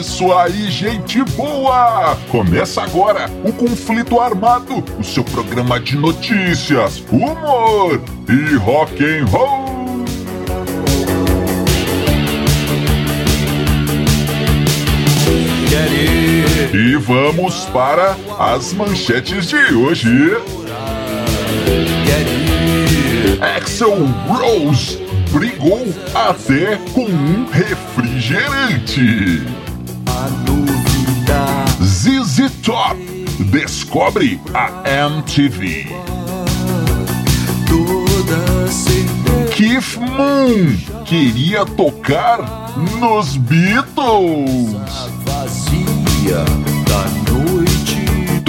isso 0.00 0.32
aí, 0.32 0.70
gente 0.70 1.22
boa! 1.36 2.16
Começa 2.30 2.82
agora 2.82 3.30
o 3.44 3.52
Conflito 3.52 4.18
Armado, 4.18 4.82
o 4.98 5.04
seu 5.04 5.22
programa 5.22 5.78
de 5.78 5.94
notícias, 5.94 7.04
humor 7.12 8.00
e 8.26 8.56
rock 8.56 9.04
and 9.04 9.26
roll. 9.26 9.60
E 16.72 16.96
vamos 16.96 17.66
para 17.66 18.16
as 18.38 18.72
manchetes 18.72 19.48
de 19.48 19.74
hoje. 19.74 20.08
Axel 23.56 24.06
Rose 24.26 24.98
brigou 25.30 25.86
até 26.14 26.76
com 26.94 27.04
um 27.04 27.44
refrigerante. 27.50 29.59
ZZ 31.82 32.50
Top 32.62 32.96
descobre 33.50 34.40
a 34.54 34.82
MTV. 35.08 35.86
Keith 39.50 39.96
Moon 39.98 40.78
queria 41.04 41.64
tocar 41.64 42.38
nos 42.98 43.36
Beatles. 43.36 44.70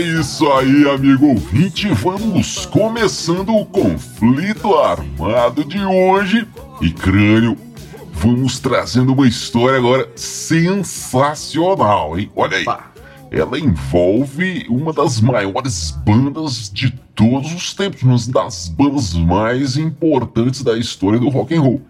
É 0.00 0.02
isso 0.02 0.50
aí, 0.50 0.88
amigo 0.88 1.26
ouvinte. 1.26 1.86
Vamos 1.88 2.64
começando 2.64 3.54
o 3.54 3.66
conflito 3.66 4.74
armado 4.74 5.62
de 5.62 5.78
hoje. 5.78 6.48
E 6.80 6.90
crânio, 6.90 7.54
vamos 8.14 8.58
trazendo 8.58 9.12
uma 9.12 9.28
história 9.28 9.76
agora 9.76 10.08
sensacional, 10.16 12.18
hein? 12.18 12.30
Olha 12.34 12.56
aí. 12.56 12.64
Ela 13.30 13.60
envolve 13.60 14.64
uma 14.70 14.90
das 14.90 15.20
maiores 15.20 15.90
bandas 15.90 16.70
de 16.72 16.90
todos 17.14 17.52
os 17.52 17.74
tempos, 17.74 18.02
uma 18.02 18.16
das 18.16 18.68
bandas 18.68 19.12
mais 19.12 19.76
importantes 19.76 20.62
da 20.62 20.78
história 20.78 21.18
do 21.18 21.28
rock 21.28 21.54
and 21.54 21.60
roll, 21.60 21.82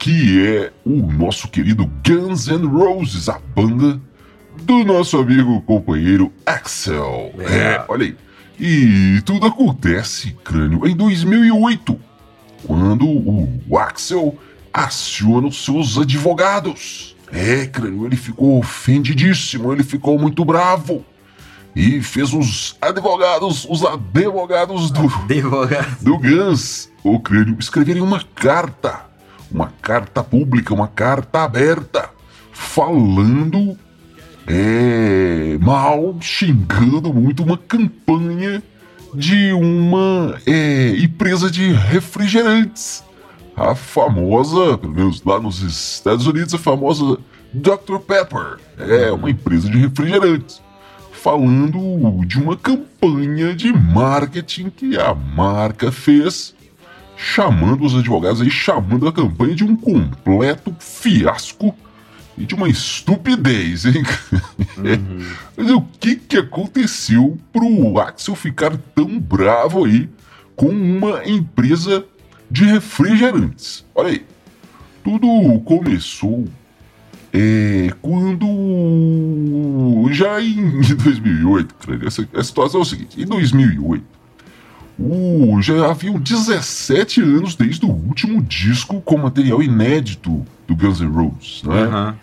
que 0.00 0.44
é 0.44 0.72
o 0.84 0.96
nosso 0.96 1.46
querido 1.46 1.88
Guns 2.04 2.48
N' 2.48 2.66
Roses, 2.66 3.28
a 3.28 3.38
banda 3.54 4.00
do 4.62 4.84
nosso 4.84 5.18
amigo 5.18 5.60
companheiro 5.62 6.32
Axel. 6.44 7.32
É, 7.38 7.84
olha 7.88 8.06
aí. 8.06 8.16
E 8.58 9.20
tudo 9.22 9.46
acontece, 9.46 10.36
crânio, 10.44 10.86
em 10.86 10.94
2008, 10.94 11.98
quando 12.64 13.06
o 13.06 13.78
Axel 13.78 14.36
aciona 14.72 15.48
os 15.48 15.64
seus 15.64 15.98
advogados. 15.98 17.16
É, 17.32 17.66
crânio, 17.66 18.06
ele 18.06 18.16
ficou 18.16 18.58
ofendidíssimo, 18.58 19.72
ele 19.72 19.82
ficou 19.82 20.18
muito 20.18 20.44
bravo. 20.44 21.04
E 21.74 22.02
fez 22.02 22.34
os 22.34 22.76
advogados, 22.80 23.66
os 23.68 23.82
advogados 23.82 24.90
do, 24.90 25.06
Advogado. 25.06 26.04
do 26.04 26.18
Guns, 26.18 26.90
o 27.02 27.18
crânio, 27.18 27.56
escreverem 27.58 28.02
uma 28.02 28.22
carta, 28.34 29.06
uma 29.50 29.72
carta 29.80 30.22
pública, 30.22 30.74
uma 30.74 30.86
carta 30.86 31.40
aberta, 31.40 32.10
falando 32.52 33.76
é, 34.46 35.58
mal, 35.60 36.16
xingando 36.20 37.12
muito 37.12 37.42
uma 37.42 37.56
campanha 37.56 38.62
de 39.14 39.52
uma 39.52 40.38
é, 40.46 40.96
empresa 40.96 41.50
de 41.50 41.72
refrigerantes. 41.72 43.04
A 43.54 43.74
famosa, 43.74 44.78
pelo 44.78 44.94
menos 44.94 45.22
lá 45.24 45.38
nos 45.38 45.60
Estados 45.62 46.26
Unidos, 46.26 46.54
a 46.54 46.58
famosa 46.58 47.18
Dr. 47.52 47.98
Pepper. 48.06 48.58
É 48.78 49.12
uma 49.12 49.30
empresa 49.30 49.68
de 49.68 49.78
refrigerantes. 49.78 50.62
Falando 51.12 52.24
de 52.26 52.38
uma 52.40 52.56
campanha 52.56 53.54
de 53.54 53.72
marketing 53.72 54.70
que 54.70 54.98
a 54.98 55.14
marca 55.14 55.92
fez, 55.92 56.54
chamando 57.16 57.84
os 57.84 57.94
advogados 57.94 58.40
aí, 58.40 58.50
chamando 58.50 59.06
a 59.06 59.12
campanha 59.12 59.54
de 59.54 59.62
um 59.62 59.76
completo 59.76 60.74
fiasco 60.80 61.76
e 62.36 62.44
de 62.44 62.54
uma 62.54 62.68
estupidez, 62.68 63.84
hein? 63.84 64.02
Mas 65.56 65.70
o 65.70 65.82
que 66.00 66.16
que 66.16 66.36
aconteceu 66.36 67.38
pro 67.52 67.98
Axel 67.98 68.34
ficar 68.34 68.76
tão 68.94 69.18
bravo 69.18 69.84
aí 69.84 70.08
com 70.56 70.68
uma 70.68 71.26
empresa 71.26 72.04
de 72.50 72.64
refrigerantes? 72.64 73.84
Olha 73.94 74.10
aí, 74.10 74.24
tudo 75.04 75.60
começou 75.60 76.46
é, 77.32 77.90
quando 78.02 78.46
já 80.10 80.40
em 80.40 80.80
2008, 80.96 81.74
cara, 81.74 82.06
essa, 82.06 82.28
a 82.34 82.44
situação 82.44 82.80
é 82.80 82.82
o 82.82 82.86
seguinte, 82.86 83.20
em 83.20 83.26
2008 83.26 84.21
o, 84.98 85.60
já 85.62 85.90
haviam 85.90 86.18
17 86.18 87.20
anos 87.20 87.54
desde 87.54 87.84
o 87.84 87.90
último 87.90 88.42
disco 88.42 89.00
com 89.00 89.16
material 89.16 89.62
inédito 89.62 90.44
do 90.66 90.76
Guns 90.76 91.00
N' 91.00 91.10
Roses, 91.10 91.62
né? 91.64 91.82
Aham. 91.82 92.18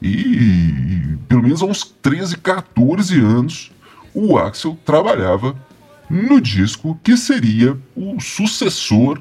E, 0.00 0.08
e 0.08 1.18
pelo 1.28 1.42
menos 1.42 1.62
há 1.62 1.66
uns 1.66 1.84
13, 2.02 2.36
14 2.38 3.18
anos 3.18 3.70
o 4.14 4.38
Axel 4.38 4.78
trabalhava 4.84 5.54
no 6.08 6.40
disco 6.40 6.98
que 7.02 7.16
seria 7.16 7.76
o 7.94 8.20
sucessor 8.20 9.20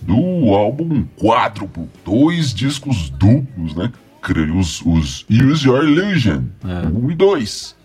do 0.00 0.54
álbum 0.54 1.04
quádruplo, 1.16 1.88
dois 2.04 2.54
discos 2.54 3.10
duplos, 3.10 3.74
né? 3.74 3.92
Creio, 4.22 4.58
Os, 4.58 4.80
os 4.82 5.26
Use 5.30 5.66
Your 5.66 5.84
Illusion, 5.84 6.44
1 6.64 6.98
um 6.98 7.10
e 7.10 7.14
2. 7.14 7.76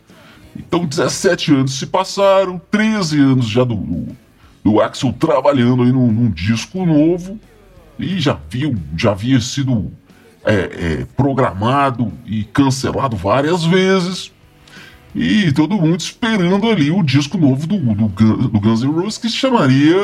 Então 0.57 0.85
17 0.85 1.53
anos 1.53 1.77
se 1.77 1.85
passaram, 1.85 2.61
13 2.71 3.19
anos 3.19 3.47
já 3.47 3.63
do, 3.63 3.75
do, 3.75 4.07
do 4.65 4.81
Axel 4.81 5.13
trabalhando 5.13 5.83
aí 5.83 5.91
num, 5.91 6.11
num 6.11 6.31
disco 6.31 6.83
novo 6.87 7.39
e 7.99 8.19
já, 8.19 8.39
viu, 8.49 8.75
já 8.97 9.11
havia 9.11 9.39
sido 9.39 9.91
é, 10.43 10.53
é, 10.53 11.05
programado 11.15 12.11
e 12.25 12.43
cancelado 12.45 13.15
várias 13.15 13.63
vezes. 13.63 14.31
E 15.17 15.49
todo 15.53 15.77
mundo 15.77 15.97
esperando 16.01 16.69
ali 16.69 16.91
o 16.91 17.01
disco 17.01 17.37
novo 17.37 17.65
do, 17.65 17.77
do, 17.77 18.47
do 18.49 18.59
Guns 18.59 18.83
N' 18.83 18.91
Roses 18.91 19.17
que 19.17 19.29
se 19.29 19.37
chamaria 19.37 19.95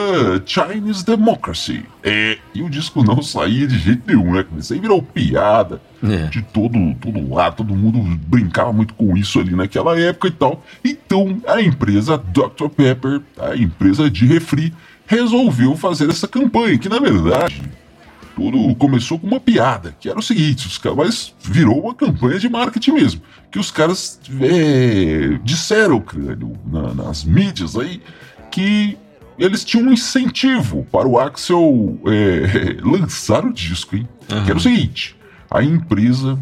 Chinese 0.46 1.06
Democracy. 1.06 1.84
É, 2.02 2.38
e 2.56 2.62
o 2.62 2.70
disco 2.70 3.04
não 3.04 3.22
saía 3.22 3.68
de 3.68 3.78
jeito 3.78 4.04
nenhum, 4.08 4.32
né? 4.34 4.46
Isso 4.58 4.74
aí 4.74 4.80
virou 4.80 5.04
piada 5.04 5.82
É. 6.02 6.28
de 6.28 6.42
todo, 6.42 6.78
todo 7.02 7.34
lado, 7.34 7.58
todo 7.58 7.76
mundo 7.76 8.00
brincava 8.26 8.72
muito 8.72 8.94
com 8.94 9.18
isso 9.18 9.38
ali 9.40 9.54
naquela 9.54 10.00
época 10.00 10.30
e 10.30 10.32
tal. 10.32 10.64
Então 10.84 11.42
a 11.46 11.62
empresa 11.62 12.18
Dr. 12.18 12.70
Pepper, 12.74 13.20
a 13.38 13.56
empresa 13.58 14.10
de 14.10 14.26
refri, 14.26 14.74
resolveu 15.06 15.76
fazer 15.76 16.10
essa 16.10 16.26
campanha, 16.26 16.78
que 16.78 16.88
na 16.88 17.00
verdade 17.00 17.62
tudo 18.36 18.74
começou 18.76 19.20
com 19.20 19.28
uma 19.28 19.40
piada, 19.40 19.96
que 20.00 20.10
era 20.10 20.18
o 20.18 20.22
seguinte, 20.24 20.68
os 20.68 20.78
caras, 20.78 20.98
mas 20.98 21.34
virou 21.42 21.82
uma 21.82 21.94
campanha 21.96 22.40
de 22.40 22.48
marketing 22.50 22.92
mesmo, 22.92 23.22
que 23.52 23.60
os 23.60 23.70
caras 23.72 24.20
é, 24.42 25.38
disseram, 25.44 26.00
crânio, 26.00 26.54
na- 26.66 26.94
nas 26.94 27.24
mídias 27.24 27.76
aí, 27.78 28.02
que 28.50 28.98
eles 29.38 29.64
tinham 29.66 29.88
um 29.90 29.94
incentivo 29.94 30.86
para 30.92 31.08
o 31.08 31.20
Axel 31.20 31.98
é, 32.06 32.78
lançar 32.84 33.46
o 33.46 33.52
disco, 33.54 33.96
hein? 33.96 34.08
Que 34.28 34.50
era 34.52 34.58
o 34.58 34.62
seguinte, 34.62 35.16
a 35.50 35.64
empresa 35.64 36.38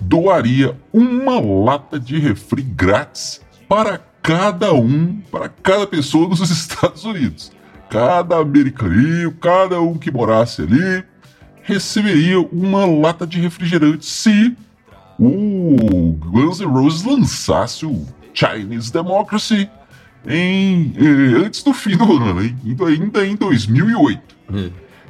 doaria 0.00 0.76
uma 0.92 1.40
lata 1.40 1.98
de 1.98 2.18
refri 2.18 2.62
grátis 2.62 3.40
para 3.68 3.98
cada 4.22 4.72
um, 4.72 5.20
para 5.30 5.48
cada 5.48 5.86
pessoa 5.86 6.28
dos 6.28 6.40
Estados 6.50 7.04
Unidos. 7.04 7.50
Cada 7.90 8.36
americaninho, 8.38 9.32
cada 9.32 9.80
um 9.80 9.96
que 9.96 10.10
morasse 10.10 10.62
ali, 10.62 11.04
receberia 11.64 12.40
uma 12.40 12.84
lata 12.84 13.26
de 13.26 13.40
refrigerante 13.40 14.06
se 14.06 14.56
o 15.18 16.16
Guns 16.18 16.60
N' 16.60 16.66
Roses 16.66 17.02
lançasse 17.02 17.86
o 17.86 18.06
Chinese 18.32 18.92
Democracy 18.92 19.68
em, 20.26 20.92
eh, 20.96 21.44
antes 21.44 21.62
do 21.62 21.72
fim 21.72 21.96
do 21.96 22.04
ano? 22.16 22.44
Indo 22.64 22.84
ainda 22.84 23.26
em 23.26 23.36
2008. 23.36 24.22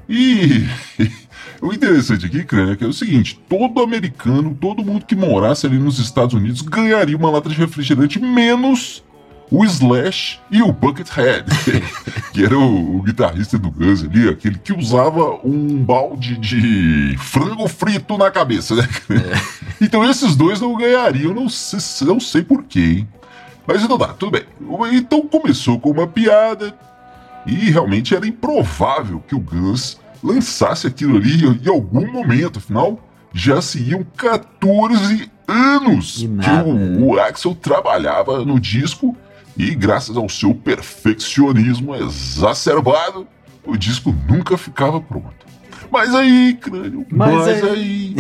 E 0.09 0.67
o 1.61 1.73
interessante 1.73 2.27
aqui, 2.27 2.45
Crânio, 2.45 2.77
é 2.81 2.85
é 2.85 2.87
o 2.87 2.93
seguinte: 2.93 3.41
todo 3.49 3.83
americano, 3.83 4.57
todo 4.61 4.85
mundo 4.85 5.07
que 5.07 5.17
morasse 5.17 5.67
ali 5.67 5.79
nos 5.79 5.99
Estados 5.99 6.35
Unidos 6.35 6.63
ganharia 6.63 7.17
uma 7.17 7.31
lata 7.31 7.49
de 7.49 7.57
refrigerante, 7.57 8.21
menos 8.21 9.03
o 9.51 9.65
Slash 9.65 10.41
e 10.51 10.63
o 10.63 10.73
Buckethead, 10.73 11.45
que 12.33 12.45
era 12.45 12.59
o, 12.59 12.97
o, 12.97 13.03
guitarrista 13.03 13.59
do 13.59 13.71
Guns 13.71 14.03
ali, 14.03 14.29
aquele 14.29 14.59
que 14.59 14.73
usava 14.73 15.39
um 15.45 15.83
balde 15.83 16.37
de 16.39 17.17
frango 17.19 17.69
frito 17.69 18.17
na 18.17 18.31
cabeça, 18.31 18.75
né? 18.75 18.89
É. 19.11 19.65
Então 19.85 20.09
esses 20.09 20.37
dois 20.37 20.61
não 20.61 20.77
ganhariam, 20.77 21.35
não 21.35 21.49
sei, 21.49 22.07
não 22.07 22.21
sei 22.21 22.43
porquê, 22.43 22.81
hein? 22.81 23.09
Mas 23.67 23.83
então 23.83 23.99
tá, 23.99 24.09
tudo 24.09 24.33
bem. 24.33 24.45
Então 24.93 25.27
começou 25.27 25.81
com 25.81 25.91
uma 25.91 26.07
piada 26.07 26.75
e 27.45 27.71
realmente 27.71 28.15
era 28.15 28.27
improvável 28.27 29.23
que 29.27 29.35
o 29.35 29.41
Guns 29.41 29.99
lançasse 30.23 30.87
aquilo 30.87 31.17
ali 31.17 31.45
em 31.45 31.69
algum 31.69 32.11
momento, 32.11 32.59
afinal 32.59 32.99
já 33.35 33.61
se 33.61 33.83
iam 33.83 34.07
14 34.17 35.29
anos 35.49 36.19
que 36.19 36.51
o, 36.71 37.09
o 37.09 37.19
Axel 37.19 37.55
trabalhava 37.55 38.45
no 38.45 38.61
disco 38.61 39.15
e 39.57 39.75
graças 39.75 40.17
ao 40.17 40.29
seu 40.29 40.55
perfeccionismo 40.55 41.95
exacerbado, 41.95 43.27
o 43.65 43.77
disco 43.77 44.15
nunca 44.29 44.59
ficava 44.59 45.01
pronto. 45.01 45.45
Mas 45.91 46.15
aí, 46.15 46.59
crânio, 46.61 47.07
mas, 47.09 47.35
mas 47.35 47.65
aí, 47.65 48.17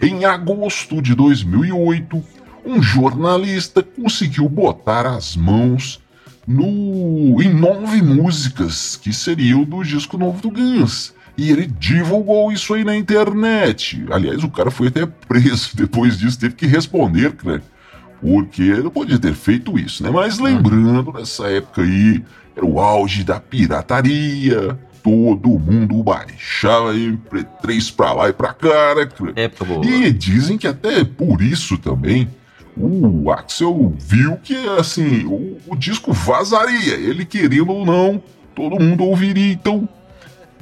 em 0.00 0.24
agosto 0.24 1.02
de 1.02 1.14
2008, 1.14 2.22
um 2.64 2.80
jornalista 2.80 3.82
conseguiu 3.82 4.48
botar 4.48 5.06
as 5.06 5.36
mãos 5.36 6.00
no 6.46 7.42
em 7.42 7.52
nove 7.52 8.00
músicas 8.00 8.96
que 8.96 9.12
seriam 9.12 9.64
do 9.64 9.82
disco 9.82 10.16
novo 10.16 10.40
do 10.40 10.50
Guns. 10.50 11.14
E 11.36 11.50
ele 11.50 11.66
divulgou 11.66 12.50
isso 12.50 12.72
aí 12.72 12.84
na 12.84 12.96
internet. 12.96 14.02
Aliás, 14.10 14.42
o 14.42 14.48
cara 14.48 14.70
foi 14.70 14.88
até 14.88 15.04
preso 15.04 15.70
depois 15.76 16.16
disso, 16.18 16.38
teve 16.38 16.54
que 16.54 16.66
responder, 16.66 17.32
crânio 17.32 17.75
porque 18.20 18.74
não 18.76 18.90
podia 18.90 19.18
ter 19.18 19.34
feito 19.34 19.78
isso, 19.78 20.02
né? 20.02 20.10
Mas 20.10 20.38
lembrando, 20.38 21.12
nessa 21.12 21.48
época 21.48 21.82
aí, 21.82 22.22
era 22.54 22.64
o 22.64 22.80
auge 22.80 23.22
da 23.22 23.38
pirataria, 23.38 24.78
todo 25.02 25.58
mundo 25.58 26.02
baixava 26.02 26.92
MP3 26.94 27.94
pra 27.94 28.12
lá 28.12 28.28
e 28.28 28.32
pra 28.32 28.52
cá, 28.52 28.94
né? 28.96 29.08
É, 29.36 29.50
e 29.86 30.12
dizem 30.12 30.58
que 30.58 30.66
até 30.66 31.04
por 31.04 31.40
isso 31.40 31.78
também 31.78 32.28
o 32.76 33.30
Axel 33.30 33.94
viu 33.98 34.36
que, 34.36 34.54
assim, 34.78 35.24
o, 35.24 35.56
o 35.66 35.76
disco 35.76 36.12
vazaria, 36.12 36.94
ele 36.94 37.24
querendo 37.24 37.70
ou 37.70 37.86
não, 37.86 38.22
todo 38.54 38.78
mundo 38.78 39.04
ouviria, 39.04 39.52
então 39.52 39.88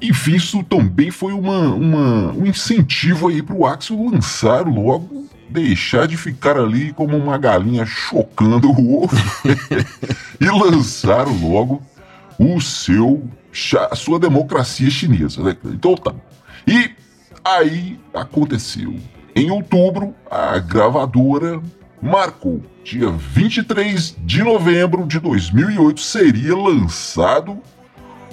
enfim, 0.00 0.34
isso 0.36 0.62
também 0.62 1.10
foi 1.10 1.32
uma, 1.32 1.74
uma, 1.74 2.32
um 2.32 2.46
incentivo 2.46 3.28
aí 3.28 3.42
pro 3.42 3.64
Axel 3.64 4.10
lançar 4.10 4.66
logo 4.66 5.24
deixar 5.48 6.08
de 6.08 6.16
ficar 6.16 6.58
ali 6.58 6.92
como 6.92 7.16
uma 7.16 7.38
galinha 7.38 7.86
chocando 7.86 8.70
o 8.72 9.04
ovo 9.04 9.16
e 10.40 10.46
lançar 10.46 11.28
logo 11.28 11.80
o 12.38 12.60
seu 12.60 13.22
a 13.88 13.94
sua 13.94 14.18
democracia 14.18 14.90
chinesa, 14.90 15.40
né? 15.42 15.56
Então 15.66 15.94
tá. 15.94 16.12
E 16.66 16.90
aí 17.44 18.00
aconteceu. 18.12 18.96
Em 19.36 19.48
outubro, 19.48 20.12
a 20.28 20.58
gravadora 20.58 21.62
marcou 22.02 22.60
dia 22.82 23.10
23 23.10 24.16
de 24.24 24.42
novembro 24.42 25.06
de 25.06 25.20
2008 25.20 26.00
seria 26.00 26.56
lançado 26.56 27.58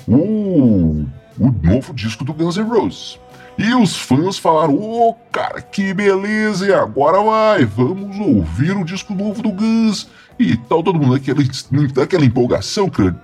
o, 0.08 1.06
o 1.40 1.52
novo 1.52 1.94
disco 1.94 2.24
do 2.24 2.34
Guns 2.34 2.58
N' 2.58 2.64
Roses. 2.64 3.20
E 3.58 3.74
os 3.74 3.96
fãs 3.96 4.38
falaram: 4.38 4.76
Ô 4.76 5.10
oh, 5.10 5.14
cara, 5.32 5.62
que 5.62 5.94
beleza! 5.94 6.68
E 6.68 6.74
agora 6.74 7.22
vai, 7.22 7.66
vamos 7.66 8.18
ouvir 8.20 8.76
o 8.76 8.84
disco 8.84 9.14
novo 9.14 9.42
do 9.42 9.52
Guns 9.52 10.08
e 10.40 10.56
tal. 10.56 10.82
Todo 10.82 11.00
mundo 11.00 11.14
daquela, 11.14 11.44
daquela 11.94 12.26
empolgação, 12.26 12.90
cara. 12.90 13.16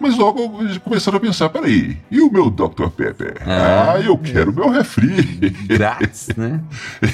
Mas 0.00 0.16
logo 0.16 0.50
começaram 0.80 1.18
a 1.18 1.20
pensar: 1.20 1.48
peraí, 1.48 1.98
e 2.10 2.20
o 2.20 2.30
meu 2.30 2.50
Dr. 2.50 2.88
Pepper? 2.96 3.36
Ah, 3.46 3.94
ah 3.94 4.00
eu 4.00 4.16
quero 4.18 4.52
meu 4.52 4.68
refri. 4.70 5.50
Grátis, 5.66 6.28
né? 6.36 6.60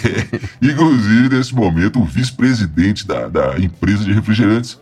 Inclusive, 0.61 1.29
nesse 1.29 1.55
momento, 1.55 2.01
o 2.01 2.05
vice-presidente 2.05 3.07
da, 3.07 3.29
da 3.29 3.59
empresa 3.59 4.05
de 4.05 4.13
refrigerantes 4.13 4.79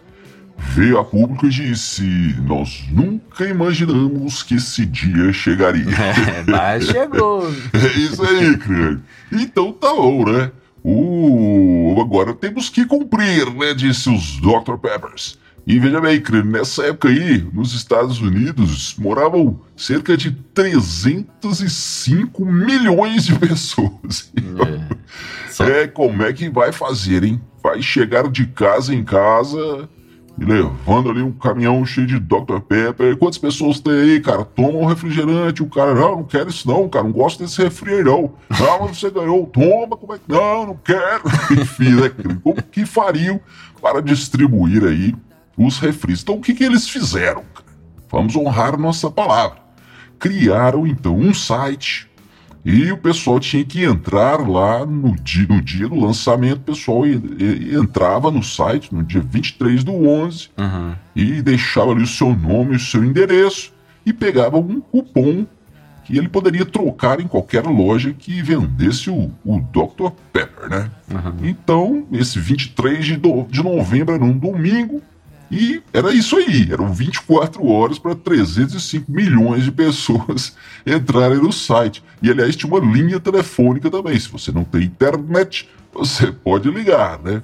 veio 0.59 0.99
a 0.99 1.05
público 1.05 1.47
e 1.47 1.51
disse: 1.51 2.03
Nós 2.45 2.85
nunca 2.91 3.47
imaginamos 3.47 4.43
que 4.43 4.57
esse 4.57 4.85
dia 4.85 5.33
chegaria. 5.33 5.87
É, 5.99 6.45
mas 6.47 6.87
chegou. 6.87 7.47
é 7.73 7.99
isso 7.99 8.23
aí, 8.25 8.57
cara. 8.57 9.01
Então 9.33 9.73
tá 9.73 9.93
bom, 9.95 10.25
né? 10.25 10.51
O... 10.83 11.97
Agora 12.01 12.35
temos 12.35 12.69
que 12.69 12.85
cumprir, 12.85 13.53
né? 13.55 13.75
Disse 13.75 14.11
os 14.11 14.41
Dr. 14.41 14.77
Peppers. 14.81 15.39
E 15.67 15.79
veja 15.79 16.01
bem, 16.01 16.23
nessa 16.47 16.87
época 16.87 17.09
aí, 17.09 17.47
nos 17.53 17.75
Estados 17.75 18.21
Unidos, 18.21 18.95
moravam 18.99 19.61
cerca 19.77 20.17
de 20.17 20.31
305 20.55 22.45
milhões 22.45 23.27
de 23.27 23.35
pessoas. 23.39 24.33
É, 25.61 25.83
é 25.83 25.87
como 25.87 26.23
é 26.23 26.33
que 26.33 26.49
vai 26.49 26.73
fazer, 26.73 27.23
hein? 27.23 27.39
Vai 27.63 27.83
chegar 27.83 28.29
de 28.31 28.47
casa 28.47 28.95
em 28.95 29.05
casa 29.05 29.89
e 30.41 30.45
levando 30.45 31.11
ali 31.11 31.21
um 31.21 31.33
caminhão 31.33 31.85
cheio 31.85 32.07
de 32.07 32.19
Dr. 32.19 32.61
Pepper. 32.67 33.17
Quantas 33.17 33.39
pessoas 33.39 33.81
tem 33.81 33.93
aí, 33.93 34.21
cara? 34.21 34.45
Toma 34.45 34.79
um 34.79 34.87
refrigerante. 34.87 35.63
O 35.63 35.67
cara, 35.67 35.95
não, 35.95 36.17
não 36.17 36.25
quero 36.25 36.49
isso 36.49 36.69
não, 36.69 36.89
cara. 36.89 37.05
Não 37.05 37.13
gosto 37.13 37.43
desse 37.43 37.63
refri 37.63 38.03
não. 38.05 38.33
Não, 38.49 38.81
mas 38.81 38.99
você 38.99 39.11
ganhou. 39.11 39.47
Toma, 39.47 39.97
como 39.97 40.15
é 40.15 40.19
que. 40.19 40.25
Não, 40.29 40.67
não 40.67 40.77
quero. 40.77 41.23
Enfim, 41.61 41.95
né? 41.95 42.11
Como 42.43 42.63
que 42.63 42.87
fariam 42.87 43.41
para 43.81 44.01
distribuir 44.01 44.85
aí 44.85 45.15
os 45.57 45.79
refris? 45.79 46.23
Então, 46.23 46.37
o 46.37 46.41
que, 46.41 46.55
que 46.55 46.65
eles 46.65 46.89
fizeram? 46.89 47.43
Vamos 48.11 48.37
honrar 48.37 48.79
nossa 48.79 49.11
palavra. 49.11 49.59
Criaram, 50.19 50.87
então, 50.87 51.17
um 51.17 51.35
site 51.35 52.08
e 52.71 52.93
o 52.93 52.99
pessoal 52.99 53.41
tinha 53.41 53.65
que 53.65 53.83
entrar 53.83 54.47
lá 54.47 54.85
no 54.85 55.17
dia, 55.17 55.47
no 55.49 55.59
dia 55.63 55.89
do 55.89 55.99
lançamento, 55.99 56.59
o 56.59 56.75
pessoal 56.75 57.07
entrava 57.07 58.31
no 58.31 58.43
site 58.43 58.95
no 58.95 59.03
dia 59.03 59.23
23 59.23 59.83
do 59.83 60.07
11 60.07 60.51
uhum. 60.59 60.95
e 61.17 61.41
deixava 61.41 61.93
ali 61.93 62.03
o 62.03 62.07
seu 62.07 62.37
nome, 62.37 62.77
o 62.77 62.79
seu 62.79 63.03
endereço 63.03 63.73
e 64.05 64.13
pegava 64.13 64.59
um 64.59 64.83
cupom 64.83 65.47
que 66.05 66.19
ele 66.19 66.29
poderia 66.29 66.67
trocar 66.67 67.21
em 67.21 67.27
qualquer 67.27 67.65
loja 67.65 68.13
que 68.13 68.43
vendesse 68.43 69.09
o, 69.09 69.31
o 69.43 69.61
Dr. 69.61 70.11
Pepper, 70.31 70.69
né? 70.69 70.91
Uhum. 71.11 71.49
Então, 71.49 72.07
esse 72.13 72.39
23 72.39 73.03
de, 73.03 73.17
do, 73.17 73.45
de 73.45 73.63
novembro 73.63 74.15
era 74.15 74.25
um 74.25 74.37
domingo, 74.37 75.01
e 75.51 75.83
era 75.93 76.13
isso 76.13 76.37
aí, 76.37 76.69
eram 76.71 76.93
24 76.93 77.67
horas 77.67 77.99
para 77.99 78.15
305 78.15 79.11
milhões 79.11 79.65
de 79.65 79.73
pessoas 79.73 80.55
entrarem 80.87 81.39
no 81.39 81.53
site. 81.53 82.03
E 82.23 82.31
aliás, 82.31 82.55
tinha 82.55 82.71
uma 82.71 82.85
linha 82.85 83.19
telefônica 83.19 83.91
também. 83.91 84.19
Se 84.19 84.29
você 84.29 84.53
não 84.53 84.65
tem 84.65 84.83
internet, 84.83 85.69
você 85.93 86.31
pode 86.31 86.71
ligar, 86.71 87.19
né? 87.23 87.43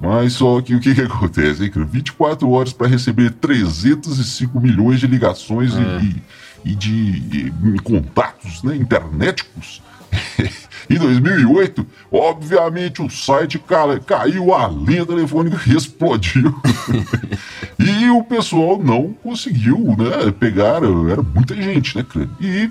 Mas 0.00 0.34
só 0.34 0.60
que 0.60 0.74
o 0.74 0.80
que, 0.80 0.94
que 0.94 1.00
acontece, 1.00 1.64
hein? 1.64 1.70
24 1.74 2.50
horas 2.50 2.72
para 2.72 2.88
receber 2.88 3.30
305 3.30 4.60
milhões 4.60 5.00
de 5.00 5.06
ligações 5.06 5.72
é. 5.74 6.00
e, 6.02 6.72
e, 6.72 6.74
de 6.74 6.90
e, 6.90 7.78
contatos 7.82 8.62
né, 8.62 8.76
internéticos. 8.76 9.82
Em 10.88 10.98
2008, 10.98 11.86
obviamente 12.12 13.00
o 13.00 13.08
site 13.08 13.58
caiu, 14.06 14.54
a 14.54 14.68
linha 14.68 15.06
telefônica 15.06 15.58
explodiu. 15.66 16.54
e 17.78 18.10
o 18.10 18.22
pessoal 18.22 18.78
não 18.78 19.14
conseguiu 19.14 19.78
né, 19.96 20.30
pegar, 20.38 20.82
era 21.10 21.22
muita 21.22 21.54
gente, 21.54 21.96
né, 21.96 22.04
E 22.38 22.70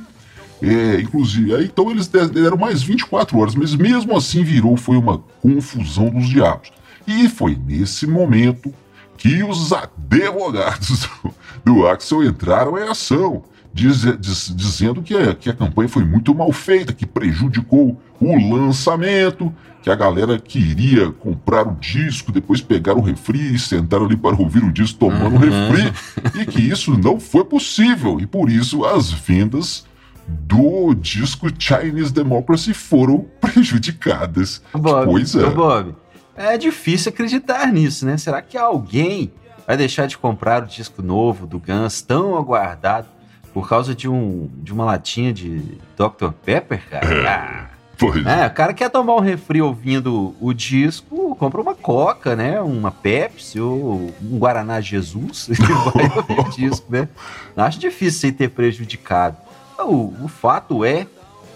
é, 0.62 1.02
inclusive, 1.02 1.56
aí, 1.56 1.66
então 1.66 1.92
eles 1.92 2.08
deram 2.08 2.56
mais 2.56 2.82
24 2.82 3.38
horas, 3.38 3.56
mas 3.56 3.76
mesmo 3.76 4.16
assim 4.16 4.44
virou, 4.44 4.78
foi 4.78 4.96
uma 4.96 5.18
confusão 5.42 6.10
dos 6.10 6.30
diabos. 6.30 6.72
E 7.06 7.28
foi 7.28 7.58
nesse 7.66 8.08
momento 8.08 8.74
que 9.18 9.44
os 9.44 9.74
advogados 9.74 11.02
do, 11.02 11.34
do 11.82 11.88
Axel 11.88 12.24
entraram 12.24 12.78
em 12.78 12.88
ação 12.88 13.44
diz, 13.74 14.02
diz, 14.20 14.54
dizendo 14.56 15.02
que 15.02 15.16
a, 15.16 15.34
que 15.34 15.50
a 15.50 15.54
campanha 15.54 15.90
foi 15.90 16.06
muito 16.06 16.34
mal 16.36 16.52
feita, 16.52 16.94
que 16.94 17.06
prejudicou 17.06 18.00
o 18.20 18.56
lançamento, 18.56 19.54
que 19.82 19.90
a 19.90 19.96
galera 19.96 20.40
queria 20.40 21.12
comprar 21.12 21.68
o 21.68 21.76
disco, 21.76 22.32
depois 22.32 22.62
pegar 22.62 22.94
o 22.94 23.02
refri 23.02 23.54
e 23.54 23.60
sentar 23.60 24.02
ali 24.02 24.16
para 24.16 24.36
ouvir 24.36 24.64
o 24.64 24.72
disco 24.72 25.00
tomando 25.00 25.36
uhum. 25.36 25.72
refri, 25.72 25.94
e 26.40 26.46
que 26.46 26.62
isso 26.62 26.98
não 26.98 27.20
foi 27.20 27.44
possível, 27.44 28.20
e 28.20 28.26
por 28.26 28.50
isso 28.50 28.86
as 28.86 29.12
vendas 29.12 29.86
do 30.26 30.94
disco 30.94 31.50
Chinese 31.58 32.14
Democracy 32.14 32.74
foram 32.74 33.26
prejudicadas. 33.42 34.62
Bob, 34.72 35.06
pois 35.06 35.36
é. 35.36 35.50
Bob, 35.50 35.96
é 36.36 36.58
difícil 36.58 37.10
acreditar 37.10 37.68
nisso, 37.68 38.06
né? 38.06 38.18
Será 38.18 38.42
que 38.42 38.58
alguém 38.58 39.34
vai 39.68 39.76
deixar 39.76 40.08
de 40.08 40.18
comprar 40.18 40.64
o 40.64 40.68
disco 40.68 41.02
novo 41.02 41.46
do 41.46 41.60
Guns 41.60 42.02
tão 42.02 42.38
aguardado 42.38 43.08
por 43.54 43.70
causa 43.70 43.94
de, 43.94 44.10
um, 44.10 44.50
de 44.56 44.74
uma 44.74 44.86
latinha 44.86 45.32
de 45.32 45.60
Dr. 45.96 46.32
Pepper, 46.44 46.82
cara. 46.90 47.14
É. 47.14 47.28
Ah, 47.28 47.70
Pois 47.98 48.26
é, 48.26 48.48
o 48.48 48.52
cara 48.52 48.74
quer 48.74 48.90
tomar 48.90 49.16
um 49.16 49.20
refri 49.20 49.62
ouvindo 49.62 50.36
o 50.42 50.52
disco, 50.52 51.36
compra 51.36 51.62
uma 51.62 51.76
Coca, 51.76 52.36
né? 52.36 52.60
Uma 52.60 52.92
Pepsi 52.92 53.62
ou 53.62 54.12
um 54.22 54.38
Guaraná 54.40 54.82
Jesus 54.82 55.48
e 55.50 55.54
vai 55.54 56.12
ouvir 56.18 56.40
o 56.40 56.50
disco, 56.50 56.92
né? 56.92 57.08
Acho 57.56 57.80
difícil 57.80 58.20
você 58.20 58.32
ter 58.32 58.50
prejudicado. 58.50 59.38
O, 59.80 60.14
o 60.24 60.28
fato 60.28 60.84
é 60.84 61.08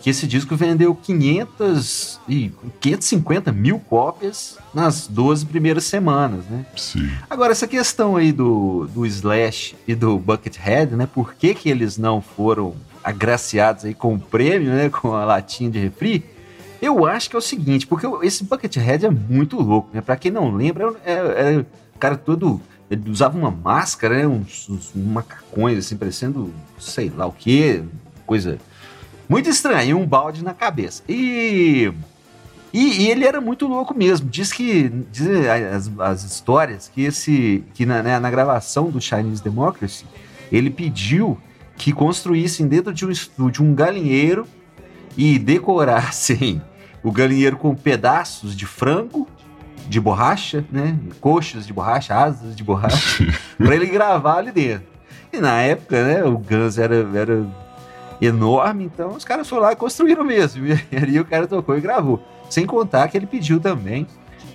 que 0.02 0.10
esse 0.10 0.28
disco 0.28 0.56
vendeu 0.56 0.94
500 0.96 2.20
e 2.28 2.52
550 2.80 3.52
mil 3.52 3.80
cópias 3.80 4.58
nas 4.74 5.08
12 5.08 5.46
primeiras 5.46 5.86
semanas, 5.86 6.46
né? 6.46 6.66
Sim. 6.76 7.10
Agora, 7.30 7.52
essa 7.52 7.68
questão 7.68 8.16
aí 8.16 8.32
do, 8.32 8.88
do 8.94 9.06
Slash 9.06 9.76
e 9.88 9.96
do 9.96 10.18
Buckethead, 10.18 10.96
né? 10.96 11.08
Por 11.12 11.34
que, 11.34 11.54
que 11.54 11.70
eles 11.70 11.98
não 11.98 12.22
foram 12.22 12.76
agraciados 13.04 13.86
aí 13.86 13.94
com 13.94 14.16
o 14.16 14.20
prêmio, 14.20 14.70
né? 14.70 14.90
Com 14.90 15.14
a 15.14 15.26
latinha 15.26 15.70
de 15.70 15.80
refri? 15.80 16.24
Eu 16.82 17.06
acho 17.06 17.30
que 17.30 17.36
é 17.36 17.40
o 17.40 17.42
seguinte, 17.42 17.88
porque 17.88 18.06
esse 18.26 18.44
Buckethead 18.44 19.06
é 19.06 19.10
muito 19.10 19.60
louco, 19.62 19.90
né? 19.94 20.02
Pra 20.02 20.16
quem 20.16 20.32
não 20.32 20.54
lembra, 20.54 20.94
era, 21.04 21.30
era 21.30 21.62
o 21.62 22.00
cara 22.00 22.16
todo... 22.16 22.62
Ele 22.90 23.10
usava 23.10 23.38
uma 23.38 23.52
máscara, 23.52 24.20
né? 24.20 24.28
Uns, 24.28 24.70
uns 24.70 24.92
macacões, 24.96 25.80
assim, 25.80 25.98
parecendo 25.98 26.54
sei 26.80 27.12
lá 27.14 27.26
o 27.26 27.34
que, 27.34 27.84
coisa 28.26 28.58
muito 29.28 29.50
estranha, 29.50 29.84
e 29.84 29.94
um 29.94 30.06
balde 30.06 30.44
na 30.44 30.54
cabeça. 30.54 31.04
E... 31.08 31.92
E, 32.74 33.04
e, 33.06 33.10
ele 33.10 33.26
era 33.26 33.40
muito 33.40 33.66
louco 33.66 33.98
mesmo. 33.98 34.30
Diz 34.30 34.52
que 34.52 34.90
diz 35.12 35.28
as, 35.74 35.90
as 36.00 36.24
histórias 36.24 36.92
que 36.94 37.02
esse 37.02 37.64
que 37.74 37.86
na, 37.86 38.04
né, 38.04 38.20
na, 38.20 38.30
gravação 38.30 38.92
do 38.92 39.00
Chinese 39.00 39.42
Democracy 39.42 40.06
ele 40.52 40.70
pediu 40.70 41.40
que 41.78 41.94
construíssem 41.94 42.68
dentro 42.68 42.94
de 42.94 43.06
um 43.06 43.10
estúdio 43.10 43.64
um 43.64 43.74
galinheiro 43.74 44.46
e 45.16 45.40
decorassem 45.40 46.62
o 47.04 47.12
galinheiro 47.12 47.58
com 47.58 47.74
pedaços 47.74 48.56
de 48.56 48.66
frango, 48.66 49.28
de 49.88 50.00
borracha, 50.00 50.66
né, 50.72 50.98
coxas 51.22 51.66
de 51.66 51.74
borracha, 51.74 52.14
asas 52.14 52.56
de 52.56 52.64
borracha, 52.64 53.26
para 53.58 53.76
ele 53.76 53.86
gravar 53.86 54.40
ali 54.40 54.52
dentro. 54.52 54.88
E 55.32 55.38
na 55.38 55.62
época, 55.62 56.04
né, 56.06 56.24
o 56.24 56.38
Guns 56.38 56.78
era, 56.78 56.96
era 57.14 57.46
enorme, 58.22 58.86
então 58.86 59.10
os 59.10 59.24
caras 59.24 59.48
foram 59.48 59.64
lá 59.64 59.74
e 59.74 59.76
construíram 59.76 60.24
mesmo. 60.24 60.66
E 60.66 60.74
aí 60.96 61.20
o 61.20 61.26
cara 61.26 61.48
tocou 61.48 61.78
e 61.78 61.82
gravou. 61.82 62.22
Sem 62.50 62.66
contar 62.66 63.08
que 63.08 63.18
ele 63.18 63.28
pediu 63.28 63.60
também 63.60 64.08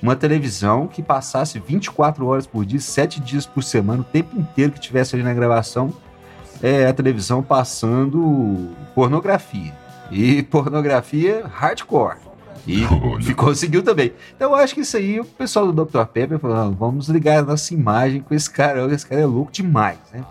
uma 0.02 0.16
televisão 0.16 0.88
que 0.88 1.02
passasse 1.02 1.60
24 1.60 2.26
horas 2.26 2.46
por 2.46 2.64
dia, 2.64 2.80
7 2.80 3.20
dias 3.20 3.46
por 3.46 3.62
semana, 3.62 4.00
o 4.00 4.04
tempo 4.04 4.36
inteiro 4.38 4.72
que 4.72 4.80
tivesse 4.80 5.14
ali 5.14 5.22
na 5.22 5.32
gravação, 5.32 5.92
é, 6.60 6.86
a 6.86 6.92
televisão 6.92 7.42
passando 7.42 8.70
pornografia. 8.94 9.72
E 10.10 10.42
pornografia 10.50 11.46
hardcore. 11.46 12.18
E 12.66 12.84
Olha. 12.90 13.34
conseguiu 13.34 13.82
também. 13.82 14.12
Então 14.34 14.50
eu 14.50 14.56
acho 14.56 14.74
que 14.74 14.80
isso 14.80 14.96
aí, 14.96 15.20
o 15.20 15.24
pessoal 15.24 15.70
do 15.70 15.84
Dr. 15.84 16.04
Pepper 16.06 16.38
falou: 16.38 16.72
vamos 16.72 17.08
ligar 17.08 17.38
a 17.38 17.42
nossa 17.42 17.72
imagem 17.72 18.20
com 18.20 18.34
esse 18.34 18.50
cara. 18.50 18.84
Esse 18.92 19.06
cara 19.06 19.20
é 19.20 19.26
louco 19.26 19.52
demais, 19.52 19.98
né? 20.12 20.24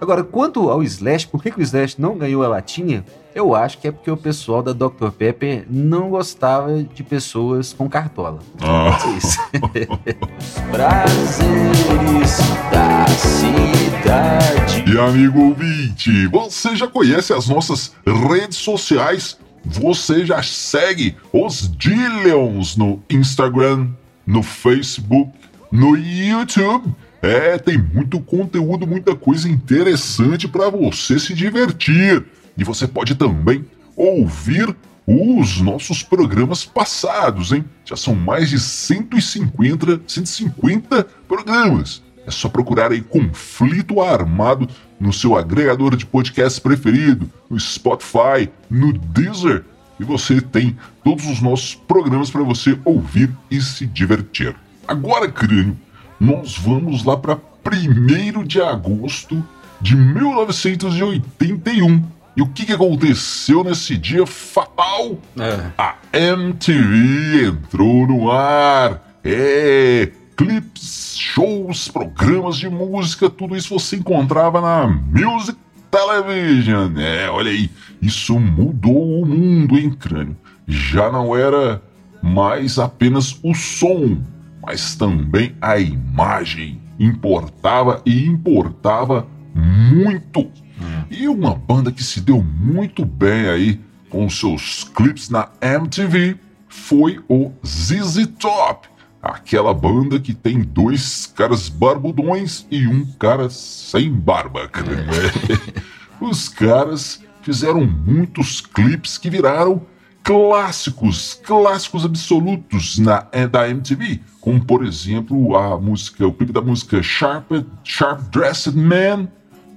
Agora, 0.00 0.24
quanto 0.24 0.70
ao 0.70 0.82
Slash, 0.82 1.26
por 1.26 1.42
que, 1.42 1.50
que 1.50 1.60
o 1.60 1.62
Slash 1.62 2.00
não 2.00 2.16
ganhou 2.16 2.42
a 2.42 2.48
latinha? 2.48 3.04
Eu 3.34 3.54
acho 3.54 3.78
que 3.78 3.86
é 3.86 3.92
porque 3.92 4.10
o 4.10 4.16
pessoal 4.16 4.62
da 4.62 4.72
Dr. 4.72 5.10
Pepper 5.16 5.66
não 5.68 6.08
gostava 6.10 6.82
de 6.82 7.04
pessoas 7.04 7.72
com 7.72 7.88
cartola. 7.88 8.38
Ah. 8.62 8.98
Isso. 9.16 9.38
Prazeres 10.72 12.38
da 12.72 13.06
cidade. 13.08 14.90
E 14.90 14.98
amigo 14.98 15.38
ouvinte, 15.40 16.26
você 16.28 16.74
já 16.74 16.88
conhece 16.88 17.32
as 17.32 17.48
nossas 17.48 17.94
redes 18.06 18.58
sociais? 18.58 19.38
Você 19.62 20.24
já 20.24 20.42
segue 20.42 21.14
os 21.32 21.70
Dillions 21.76 22.74
no 22.76 23.02
Instagram, 23.10 23.88
no 24.26 24.42
Facebook, 24.42 25.30
no 25.70 25.94
YouTube? 25.96 26.94
É, 27.22 27.58
tem 27.58 27.76
muito 27.76 28.18
conteúdo, 28.20 28.86
muita 28.86 29.14
coisa 29.14 29.48
interessante 29.48 30.48
para 30.48 30.70
você 30.70 31.18
se 31.18 31.34
divertir. 31.34 32.24
E 32.56 32.64
você 32.64 32.86
pode 32.86 33.14
também 33.14 33.64
ouvir 33.94 34.74
os 35.06 35.60
nossos 35.60 36.02
programas 36.02 36.64
passados, 36.64 37.52
hein? 37.52 37.64
Já 37.84 37.96
são 37.96 38.14
mais 38.14 38.48
de 38.48 38.58
150, 38.58 40.02
150 40.06 41.04
programas. 41.26 42.02
É 42.26 42.30
só 42.30 42.48
procurar 42.48 42.92
aí 42.92 43.00
Conflito 43.00 44.00
Armado 44.00 44.68
no 44.98 45.12
seu 45.12 45.36
agregador 45.36 45.96
de 45.96 46.06
podcast 46.06 46.60
preferido, 46.60 47.30
no 47.48 47.58
Spotify, 47.58 48.48
no 48.68 48.92
Deezer, 48.92 49.64
e 49.98 50.04
você 50.04 50.40
tem 50.40 50.76
todos 51.02 51.26
os 51.26 51.40
nossos 51.40 51.74
programas 51.74 52.30
para 52.30 52.42
você 52.42 52.78
ouvir 52.84 53.30
e 53.50 53.60
se 53.60 53.86
divertir. 53.86 54.54
Agora, 54.86 55.30
crânio, 55.30 55.76
nós 56.20 56.58
vamos 56.58 57.04
lá 57.04 57.16
para 57.16 57.38
1 57.64 58.44
de 58.44 58.60
agosto 58.60 59.42
de 59.80 59.96
1981. 59.96 62.04
E 62.36 62.42
o 62.42 62.46
que, 62.46 62.66
que 62.66 62.72
aconteceu 62.72 63.64
nesse 63.64 63.96
dia 63.96 64.26
fatal? 64.26 65.18
É. 65.38 65.70
A 65.76 65.96
MTV 66.12 67.46
entrou 67.46 68.06
no 68.06 68.30
ar. 68.30 69.02
É, 69.24 70.12
clips, 70.36 71.16
shows, 71.18 71.88
programas 71.88 72.56
de 72.56 72.68
música, 72.68 73.28
tudo 73.28 73.56
isso 73.56 73.76
você 73.78 73.96
encontrava 73.96 74.60
na 74.60 74.86
Music 74.86 75.58
Television. 75.90 76.96
É, 76.98 77.28
olha 77.28 77.50
aí, 77.50 77.68
isso 78.00 78.38
mudou 78.38 79.22
o 79.22 79.26
mundo, 79.26 79.78
hein, 79.78 79.90
crânio? 79.90 80.36
Já 80.66 81.10
não 81.10 81.36
era 81.36 81.82
mais 82.22 82.78
apenas 82.78 83.38
o 83.42 83.54
som, 83.54 84.18
mas 84.62 84.94
também 84.94 85.54
a 85.60 85.78
imagem 85.78 86.80
importava 86.98 88.02
e 88.04 88.26
importava 88.26 89.26
muito. 89.54 90.40
Hum. 90.40 91.04
E 91.10 91.28
uma 91.28 91.54
banda 91.54 91.90
que 91.90 92.02
se 92.02 92.20
deu 92.20 92.42
muito 92.42 93.04
bem 93.04 93.48
aí 93.48 93.80
com 94.08 94.28
seus 94.28 94.84
clipes 94.84 95.30
na 95.30 95.48
MTV 95.60 96.36
foi 96.68 97.20
o 97.28 97.52
ZZ 97.66 98.26
Top, 98.38 98.88
aquela 99.22 99.72
banda 99.72 100.20
que 100.20 100.34
tem 100.34 100.60
dois 100.60 101.26
caras 101.26 101.68
barbudões 101.68 102.66
e 102.70 102.86
um 102.86 103.04
cara 103.18 103.50
sem 103.50 104.12
barba. 104.12 104.68
Cara. 104.68 104.92
É. 104.92 105.90
Os 106.20 106.48
caras 106.48 107.22
fizeram 107.42 107.86
muitos 107.86 108.60
clipes 108.60 109.16
que 109.16 109.30
viraram 109.30 109.82
clássicos, 110.30 111.40
clássicos 111.42 112.04
absolutos 112.04 112.98
na 113.00 113.26
da 113.50 113.68
MTV, 113.68 114.20
como 114.40 114.64
por 114.64 114.84
exemplo 114.84 115.56
a 115.56 115.76
música, 115.76 116.24
o 116.24 116.32
clipe 116.32 116.52
da 116.52 116.60
música 116.60 117.02
Sharp, 117.02 117.50
Sharp 117.82 118.20
Dressed 118.30 118.76
Man 118.76 119.28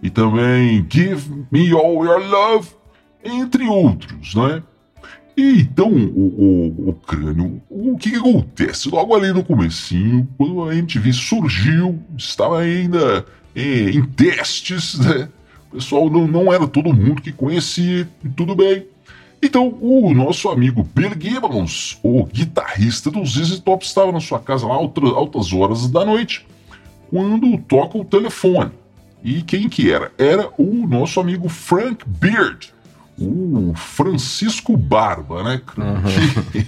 e 0.04 0.12
também 0.12 0.86
Give 0.88 1.48
Me 1.52 1.72
All 1.72 2.06
Your 2.06 2.20
Love, 2.20 2.70
entre 3.24 3.68
outros, 3.68 4.36
né? 4.36 4.62
E 5.36 5.62
então, 5.62 5.90
o, 5.90 6.86
o, 6.86 6.90
o 6.90 6.94
crânio, 6.94 7.60
o 7.68 7.98
que, 7.98 8.12
que, 8.12 8.18
acontece? 8.18 8.90
Logo 8.90 9.16
ali 9.16 9.34
no 9.34 9.44
comecinho, 9.44 10.30
quando 10.38 10.70
a 10.70 10.76
MTV 10.76 11.14
surgiu, 11.14 12.00
estava 12.16 12.60
ainda 12.60 13.26
é, 13.56 13.90
em 13.90 14.06
testes, 14.06 15.00
né? 15.00 15.28
O 15.72 15.78
pessoal 15.78 16.12
não, 16.12 16.28
não 16.28 16.54
era 16.54 16.68
todo 16.68 16.94
mundo 16.94 17.24
que 17.24 17.32
conhecia, 17.32 18.08
tudo 18.36 18.54
bem. 18.54 18.93
Então, 19.44 19.78
o 19.82 20.14
nosso 20.14 20.48
amigo 20.50 20.88
Bill 20.96 21.12
Gibbons, 21.20 22.00
o 22.02 22.24
guitarrista 22.26 23.12
do 23.12 23.26
ZZ 23.26 23.60
Top, 23.60 23.86
estava 23.86 24.10
na 24.10 24.22
sua 24.22 24.40
casa 24.40 24.66
lá 24.66 24.76
altas 24.76 25.52
horas 25.52 25.86
da 25.92 26.06
noite, 26.06 26.48
quando 27.10 27.58
toca 27.58 27.98
o 27.98 28.06
telefone. 28.06 28.72
E 29.22 29.42
quem 29.42 29.68
que 29.68 29.92
era? 29.92 30.14
Era 30.18 30.50
o 30.58 30.88
nosso 30.88 31.20
amigo 31.20 31.50
Frank 31.50 32.06
Beard, 32.08 32.70
o 33.20 33.74
Francisco 33.76 34.78
Barba, 34.78 35.44
né? 35.44 35.62
Uhum. 35.78 36.52
Que, 36.52 36.66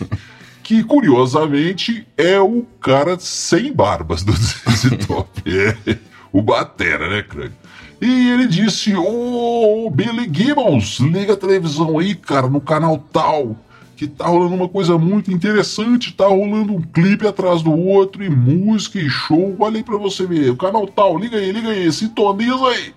que, 0.75 0.83
curiosamente 0.83 2.05
é 2.17 2.39
o 2.41 2.65
cara 2.81 3.17
sem 3.17 3.71
barbas 3.71 4.21
do 4.21 4.33
ZZ 4.33 5.05
Top. 5.07 5.29
É 5.47 5.97
o 6.33 6.41
Batera, 6.41 7.09
né, 7.09 7.23
Craig? 7.23 7.53
E 8.01 8.29
ele 8.29 8.47
disse: 8.47 8.95
Ô 8.95 9.85
oh, 9.85 9.89
Billy 9.89 10.29
Gibbons, 10.31 10.99
liga 10.99 11.33
a 11.33 11.37
televisão 11.37 11.97
aí, 11.99 12.15
cara, 12.15 12.47
no 12.47 12.61
canal 12.61 12.97
tal. 13.11 13.55
Que 13.95 14.07
tá 14.07 14.27
rolando 14.27 14.55
uma 14.55 14.67
coisa 14.67 14.97
muito 14.97 15.31
interessante, 15.31 16.13
tá 16.13 16.27
rolando 16.27 16.73
um 16.73 16.81
clipe 16.81 17.25
atrás 17.25 17.61
do 17.61 17.71
outro, 17.71 18.21
e 18.21 18.29
música 18.29 18.99
e 18.99 19.09
show. 19.09 19.55
Olha 19.57 19.77
aí 19.77 19.83
pra 19.83 19.97
você 19.97 20.25
ver. 20.25 20.49
O 20.49 20.57
canal 20.57 20.85
tal, 20.85 21.17
liga 21.17 21.37
aí, 21.37 21.49
liga 21.51 21.69
aí, 21.69 21.89
sintoniza 21.93 22.65
aí. 22.65 22.93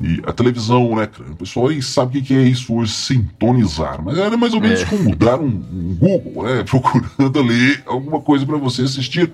E 0.00 0.22
a 0.26 0.32
televisão, 0.32 0.96
né, 0.96 1.06
cara? 1.06 1.30
O 1.30 1.36
pessoal 1.36 1.68
aí 1.68 1.80
sabe 1.80 2.18
o 2.18 2.22
que 2.22 2.34
é 2.34 2.42
isso 2.42 2.74
hoje, 2.74 2.92
sintonizar. 2.92 4.02
Mas 4.02 4.18
era 4.18 4.36
mais 4.36 4.54
ou 4.54 4.60
menos 4.60 4.82
é. 4.82 4.86
como 4.86 5.14
dar 5.14 5.38
um, 5.38 5.46
um, 5.46 5.96
Google, 5.98 6.44
né? 6.44 6.64
Procurando 6.68 7.38
ali 7.38 7.78
alguma 7.86 8.20
coisa 8.20 8.44
para 8.44 8.56
você 8.56 8.82
assistir. 8.82 9.30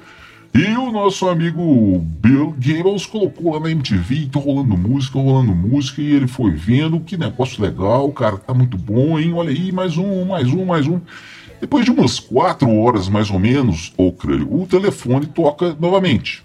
E 0.52 0.66
o 0.76 0.90
nosso 0.90 1.28
amigo 1.28 2.04
Bill 2.20 2.54
Gables 2.58 3.06
colocou 3.06 3.54
lá 3.54 3.60
na 3.60 3.70
MTV, 3.70 4.30
tô 4.32 4.40
rolando 4.40 4.76
música, 4.76 5.18
rolando 5.18 5.54
música, 5.54 6.02
e 6.02 6.12
ele 6.12 6.26
foi 6.26 6.50
vendo 6.50 6.98
que 6.98 7.16
negócio 7.16 7.62
legal, 7.62 8.10
cara, 8.10 8.36
tá 8.36 8.52
muito 8.52 8.76
bom, 8.76 9.18
hein? 9.18 9.32
Olha 9.32 9.50
aí, 9.50 9.70
mais 9.70 9.96
um, 9.96 10.24
mais 10.24 10.48
um, 10.48 10.64
mais 10.64 10.88
um. 10.88 11.00
Depois 11.60 11.84
de 11.84 11.92
umas 11.92 12.18
quatro 12.18 12.68
horas, 12.74 13.08
mais 13.08 13.30
ou 13.30 13.38
menos, 13.38 13.92
o 13.96 14.10
crânio, 14.10 14.52
o 14.52 14.66
telefone 14.66 15.26
toca 15.26 15.76
novamente. 15.78 16.42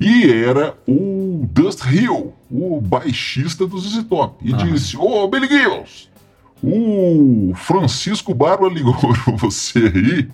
E 0.00 0.30
era 0.30 0.74
o 0.86 1.46
Dust 1.52 1.84
Hill, 1.84 2.32
o 2.50 2.80
baixista 2.80 3.66
do 3.66 3.78
ZZ 3.78 4.04
Top. 4.04 4.36
E 4.42 4.52
disse: 4.52 4.96
Ô, 4.96 5.24
oh, 5.24 5.28
Billy 5.28 5.48
Gibbons, 5.48 6.08
o 6.62 7.52
Francisco 7.54 8.34
Barba 8.34 8.68
ligou 8.68 8.94
pra 9.24 9.36
você 9.36 9.92
aí. 9.94 10.28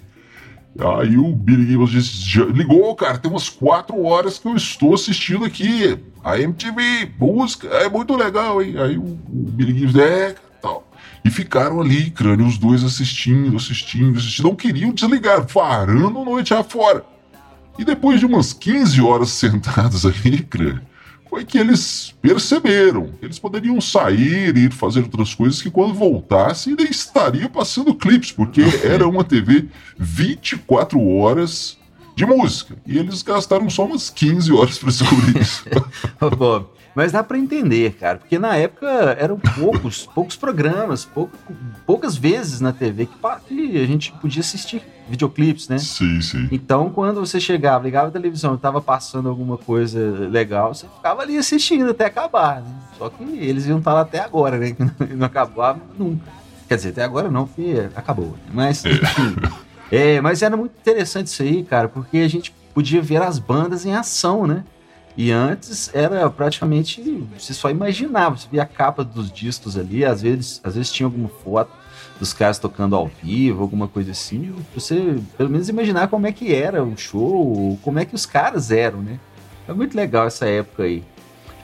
Aí 0.78 1.18
o 1.18 1.34
Billy 1.34 1.66
Gibbons 1.66 1.90
disse: 1.90 2.42
ligou, 2.44 2.94
cara, 2.94 3.18
tem 3.18 3.30
umas 3.30 3.48
quatro 3.48 4.02
horas 4.04 4.38
que 4.38 4.48
eu 4.48 4.56
estou 4.56 4.94
assistindo 4.94 5.44
aqui. 5.44 5.98
A 6.24 6.38
MTV, 6.38 7.12
música, 7.18 7.68
é 7.68 7.88
muito 7.88 8.16
legal, 8.16 8.62
hein? 8.62 8.74
Aí 8.78 8.96
o, 8.96 9.02
o 9.02 9.18
Billy 9.28 9.78
Gibbons, 9.78 9.96
é, 9.96 10.34
tal. 10.62 10.88
E 11.24 11.30
ficaram 11.30 11.80
ali, 11.80 12.10
crânio, 12.10 12.46
os 12.46 12.58
dois 12.58 12.82
assistindo, 12.82 13.56
assistindo, 13.56 14.18
assistindo. 14.18 14.48
Não 14.48 14.56
queriam 14.56 14.92
desligar, 14.92 15.46
varando 15.46 16.24
noite 16.24 16.54
afora. 16.54 17.04
E 17.78 17.84
depois 17.84 18.20
de 18.20 18.26
umas 18.26 18.52
15 18.52 19.00
horas 19.00 19.30
sentados 19.30 20.04
ali, 20.06 20.42
crânio, 20.42 20.82
foi 21.32 21.46
que 21.46 21.56
eles 21.56 22.14
perceberam 22.20 23.06
que 23.18 23.24
eles 23.24 23.38
poderiam 23.38 23.80
sair 23.80 24.54
e 24.54 24.66
ir 24.66 24.70
fazer 24.70 25.00
outras 25.00 25.34
coisas 25.34 25.62
que 25.62 25.70
quando 25.70 25.94
voltassem 25.94 26.72
ainda 26.72 26.82
estaria 26.82 27.48
passando 27.48 27.94
clipes, 27.94 28.30
porque 28.30 28.60
era 28.84 29.08
uma 29.08 29.24
TV 29.24 29.66
24 29.96 31.02
horas 31.02 31.78
de 32.14 32.26
música. 32.26 32.76
E 32.86 32.98
eles 32.98 33.22
gastaram 33.22 33.70
só 33.70 33.86
umas 33.86 34.10
15 34.10 34.52
horas 34.52 34.76
para 34.76 34.90
descobrir 34.90 35.40
isso. 35.40 35.64
Bob, 36.36 36.66
mas 36.94 37.12
dá 37.12 37.22
para 37.22 37.38
entender, 37.38 37.94
cara, 37.94 38.18
porque 38.18 38.38
na 38.38 38.56
época 38.56 38.86
eram 39.18 39.38
poucos, 39.38 40.06
poucos 40.06 40.36
programas, 40.36 41.04
pouco, 41.04 41.36
poucas 41.86 42.16
vezes 42.16 42.60
na 42.60 42.72
TV 42.72 43.06
que, 43.06 43.14
que, 43.48 43.82
a 43.82 43.86
gente 43.86 44.12
podia 44.12 44.40
assistir 44.40 44.82
videoclipes, 45.08 45.68
né? 45.68 45.78
Sim, 45.78 46.20
sim. 46.20 46.48
Então, 46.52 46.90
quando 46.90 47.20
você 47.20 47.40
chegava, 47.40 47.84
ligava 47.84 48.08
a 48.08 48.10
televisão 48.10 48.54
e 48.54 48.58
tava 48.58 48.80
passando 48.80 49.28
alguma 49.28 49.56
coisa 49.56 50.28
legal, 50.28 50.74
você 50.74 50.86
ficava 50.86 51.22
ali 51.22 51.38
assistindo 51.38 51.90
até 51.90 52.06
acabar, 52.06 52.60
né? 52.60 52.70
Só 52.98 53.08
que 53.08 53.22
eles 53.24 53.66
iam 53.66 53.78
estar 53.78 53.94
lá 53.94 54.02
até 54.02 54.20
agora, 54.20 54.58
né? 54.58 54.76
Não 55.16 55.26
acabava 55.26 55.80
nunca. 55.98 56.30
Quer 56.68 56.76
dizer, 56.76 56.88
até 56.90 57.04
agora 57.04 57.30
não, 57.30 57.46
porque 57.46 57.88
acabou. 57.94 58.30
Né? 58.30 58.52
Mas, 58.52 58.84
é. 58.84 58.90
enfim. 58.92 59.36
é, 59.90 60.20
mas 60.20 60.42
era 60.42 60.56
muito 60.56 60.72
interessante 60.78 61.26
isso 61.26 61.42
aí, 61.42 61.62
cara, 61.64 61.88
porque 61.88 62.18
a 62.18 62.28
gente 62.28 62.52
podia 62.72 63.02
ver 63.02 63.22
as 63.22 63.38
bandas 63.38 63.84
em 63.84 63.94
ação, 63.94 64.46
né? 64.46 64.64
E 65.16 65.30
antes 65.30 65.90
era 65.94 66.28
praticamente. 66.30 67.02
Você 67.38 67.52
só 67.52 67.70
imaginava, 67.70 68.36
você 68.36 68.48
via 68.50 68.62
a 68.62 68.66
capa 68.66 69.04
dos 69.04 69.30
discos 69.30 69.76
ali, 69.76 70.04
às 70.04 70.22
vezes, 70.22 70.60
às 70.64 70.74
vezes 70.74 70.90
tinha 70.90 71.06
alguma 71.06 71.28
foto 71.28 71.70
dos 72.18 72.32
caras 72.32 72.58
tocando 72.58 72.94
ao 72.94 73.10
vivo, 73.22 73.62
alguma 73.62 73.88
coisa 73.88 74.12
assim. 74.12 74.54
Você 74.74 75.18
pelo 75.36 75.50
menos 75.50 75.68
imaginar 75.68 76.08
como 76.08 76.26
é 76.26 76.32
que 76.32 76.54
era 76.54 76.82
o 76.82 76.96
show, 76.96 77.78
como 77.82 77.98
é 77.98 78.04
que 78.04 78.14
os 78.14 78.24
caras 78.24 78.70
eram, 78.70 79.00
né? 79.00 79.18
É 79.68 79.72
muito 79.72 79.96
legal 79.96 80.26
essa 80.26 80.46
época 80.46 80.84
aí. 80.84 81.02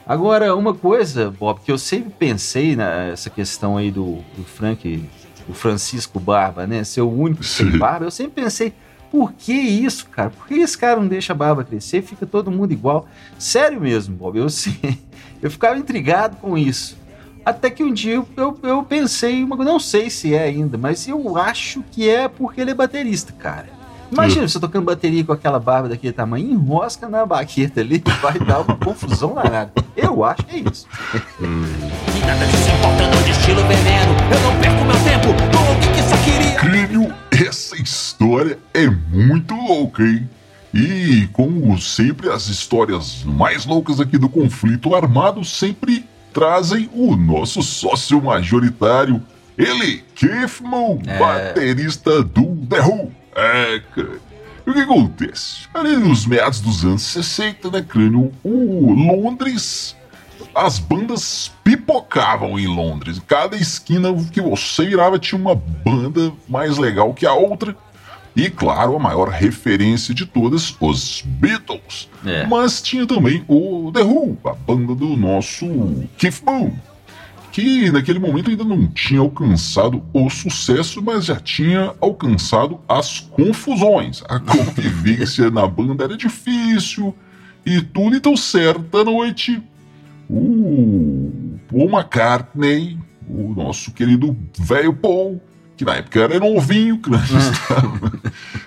Agora, 0.05 0.55
uma 0.55 0.73
coisa, 0.73 1.29
Bob, 1.29 1.59
que 1.61 1.71
eu 1.71 1.77
sempre 1.77 2.09
pensei 2.09 2.75
nessa 2.75 3.29
questão 3.29 3.77
aí 3.77 3.91
do, 3.91 4.17
do 4.35 4.43
Frank, 4.43 5.07
o 5.47 5.53
Francisco 5.53 6.19
Barba, 6.19 6.65
né? 6.65 6.83
Ser 6.83 7.01
o 7.01 7.11
único 7.11 7.43
sem 7.43 7.77
barba, 7.77 8.05
eu 8.05 8.11
sempre 8.11 8.43
pensei 8.43 8.73
por 9.11 9.33
que 9.33 9.53
isso, 9.53 10.07
cara? 10.07 10.29
Por 10.29 10.47
que 10.47 10.55
esse 10.55 10.77
cara 10.77 10.99
não 10.99 11.07
deixa 11.07 11.33
a 11.33 11.35
barba 11.35 11.63
crescer 11.63 11.99
e 11.99 12.01
fica 12.01 12.25
todo 12.25 12.51
mundo 12.51 12.71
igual? 12.71 13.07
Sério 13.37 13.79
mesmo, 13.81 14.15
Bob. 14.15 14.37
Eu, 14.37 14.47
eu 15.41 15.51
ficava 15.51 15.77
intrigado 15.77 16.37
com 16.37 16.57
isso. 16.57 16.97
Até 17.45 17.69
que 17.69 17.83
um 17.83 17.93
dia 17.93 18.23
eu, 18.35 18.59
eu 18.61 18.83
pensei, 18.83 19.45
não 19.45 19.79
sei 19.79 20.09
se 20.09 20.33
é 20.35 20.43
ainda, 20.43 20.77
mas 20.77 21.07
eu 21.07 21.37
acho 21.37 21.83
que 21.91 22.07
é 22.07 22.27
porque 22.27 22.61
ele 22.61 22.71
é 22.71 22.75
baterista, 22.75 23.33
cara. 23.33 23.67
Imagina 24.11 24.47
você 24.47 24.59
tocando 24.59 24.85
bateria 24.85 25.23
com 25.23 25.31
aquela 25.31 25.59
barba 25.59 25.87
daquele 25.89 26.13
tamanho, 26.13 26.51
enrosca 26.51 27.07
na 27.07 27.25
baqueta 27.25 27.79
ali, 27.79 28.03
vai 28.21 28.39
dar 28.39 28.61
uma 28.61 28.75
confusão 28.75 29.35
danada. 29.35 29.71
Eu 29.95 30.23
acho 30.23 30.43
que 30.43 30.55
é 30.55 30.59
isso. 30.59 30.87
E 31.39 32.25
nada 32.25 32.45
disso 32.45 32.69
estilo 33.49 33.63
veneno. 33.63 34.15
Eu 34.31 34.39
não 34.41 34.59
perco 34.59 34.85
meu 34.85 34.95
tempo 35.03 35.27
com 35.51 35.67
alguém 35.67 35.91
que 35.93 36.03
só 36.03 36.17
queria. 36.17 36.55
Crânio, 36.55 37.13
essa 37.47 37.81
história 37.81 38.59
é 38.73 38.87
muito 38.87 39.55
louca, 39.55 40.03
hein? 40.03 40.29
E, 40.73 41.27
como 41.33 41.79
sempre, 41.79 42.29
as 42.29 42.47
histórias 42.47 43.23
mais 43.23 43.65
loucas 43.65 43.99
aqui 43.99 44.17
do 44.17 44.29
conflito 44.29 44.93
armado 44.93 45.43
sempre 45.43 46.05
trazem 46.33 46.89
o 46.93 47.15
nosso 47.15 47.63
sócio 47.63 48.21
majoritário, 48.21 49.21
ele, 49.57 50.03
Keith 50.15 50.61
Moon, 50.61 51.01
é... 51.07 51.17
baterista 51.17 52.23
do 52.23 52.55
The 52.67 52.81
Who. 52.81 53.11
É, 53.35 53.81
cara. 53.95 54.19
E 54.65 54.69
o 54.69 54.73
que 54.73 54.79
acontece? 54.81 55.67
Ali 55.73 55.97
nos 55.97 56.25
meados 56.25 56.61
dos 56.61 56.85
anos 56.85 57.01
60, 57.01 57.71
né, 57.71 57.81
crânio, 57.81 58.31
o 58.43 58.93
Londres, 58.93 59.95
as 60.65 60.79
bandas 60.79 61.51
pipocavam 61.63 62.59
em 62.59 62.67
Londres. 62.67 63.21
Cada 63.27 63.55
esquina 63.55 64.13
que 64.31 64.41
você 64.41 64.85
virava 64.85 65.17
tinha 65.17 65.39
uma 65.39 65.55
banda 65.55 66.31
mais 66.47 66.77
legal 66.77 67.13
que 67.13 67.25
a 67.25 67.33
outra. 67.33 67.75
E 68.35 68.49
claro, 68.49 68.95
a 68.95 68.99
maior 68.99 69.29
referência 69.29 70.13
de 70.13 70.25
todas, 70.25 70.75
os 70.79 71.21
Beatles. 71.25 72.09
É. 72.25 72.45
Mas 72.45 72.81
tinha 72.81 73.05
também 73.05 73.43
o 73.47 73.91
The 73.93 74.01
Who, 74.01 74.37
a 74.45 74.53
banda 74.53 74.95
do 74.95 75.17
nosso 75.17 75.65
Keith 76.17 76.41
Moon 76.45 76.71
que 77.51 77.91
naquele 77.91 78.19
momento 78.19 78.49
ainda 78.49 78.63
não 78.63 78.87
tinha 78.87 79.19
alcançado 79.19 80.03
o 80.13 80.29
sucesso, 80.29 81.01
mas 81.01 81.25
já 81.25 81.35
tinha 81.35 81.93
alcançado 81.99 82.79
as 82.87 83.19
confusões. 83.19 84.23
A 84.29 84.39
convivência 84.39 85.49
na 85.49 85.67
banda 85.67 86.03
era 86.03 86.15
difícil 86.15 87.13
e 87.65 87.81
tudo. 87.81 88.15
Então, 88.15 88.37
certa 88.37 89.03
noite, 89.03 89.61
o 90.29 91.59
Paul 91.69 91.89
McCartney, 91.89 92.97
o 93.27 93.53
nosso 93.55 93.91
querido 93.91 94.37
velho 94.57 94.93
Paul, 94.93 95.41
que 95.75 95.83
na 95.83 95.95
época 95.95 96.19
era 96.19 96.39
novinho, 96.39 96.99
estava, 96.99 98.19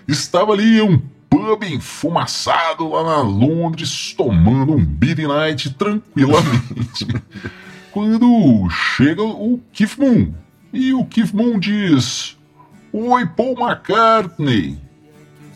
estava 0.08 0.52
ali 0.52 0.78
em 0.78 0.82
um 0.82 0.98
pub 1.30 1.62
enfumaçado 1.64 2.88
lá 2.88 3.04
na 3.04 3.22
Londres, 3.22 4.14
tomando 4.16 4.74
um 4.74 4.84
beer 4.84 5.28
night 5.28 5.72
tranquilamente 5.74 7.06
quando 7.92 8.68
chega 8.70 9.22
o 9.22 9.60
Keith 9.72 9.96
Moon. 9.98 10.32
E 10.72 10.92
o 10.92 11.04
Keith 11.04 11.32
Moon 11.32 11.58
diz: 11.58 12.36
Oi, 12.92 13.26
Paul 13.26 13.54
McCartney. 13.58 14.78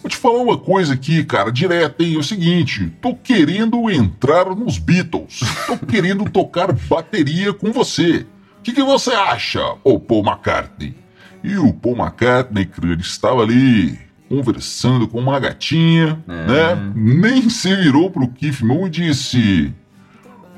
Vou 0.02 0.11
te 0.11 0.16
falar 0.16 0.38
uma 0.38 0.59
coisa 0.59 0.94
aqui, 0.94 1.24
cara, 1.24 1.50
direto, 1.50 2.02
hein? 2.02 2.14
É 2.14 2.18
o 2.18 2.22
seguinte: 2.22 2.92
tô 3.00 3.14
querendo 3.14 3.90
entrar 3.90 4.54
nos 4.54 4.78
Beatles. 4.78 5.40
Tô 5.66 5.78
querendo 5.78 6.24
tocar 6.30 6.72
bateria 6.72 7.52
com 7.52 7.72
você. 7.72 8.26
O 8.59 8.62
que, 8.62 8.72
que 8.72 8.82
você 8.82 9.12
acha, 9.12 9.61
ô 9.85 9.98
Paul 9.98 10.24
McCartney? 10.24 10.94
E 11.42 11.56
o 11.56 11.72
Paul 11.72 11.96
McCartney, 11.96 12.68
ele 12.82 13.00
estava 13.00 13.42
ali 13.42 13.98
conversando 14.28 15.06
com 15.06 15.20
uma 15.20 15.38
gatinha, 15.38 16.18
é. 16.28 16.46
né? 16.46 16.92
Nem 16.94 17.48
se 17.48 17.74
virou 17.74 18.11
pro 18.11 18.28
Keith 18.28 18.61
Moon 18.62 18.87
e 18.87 18.90
disse: 18.90 19.72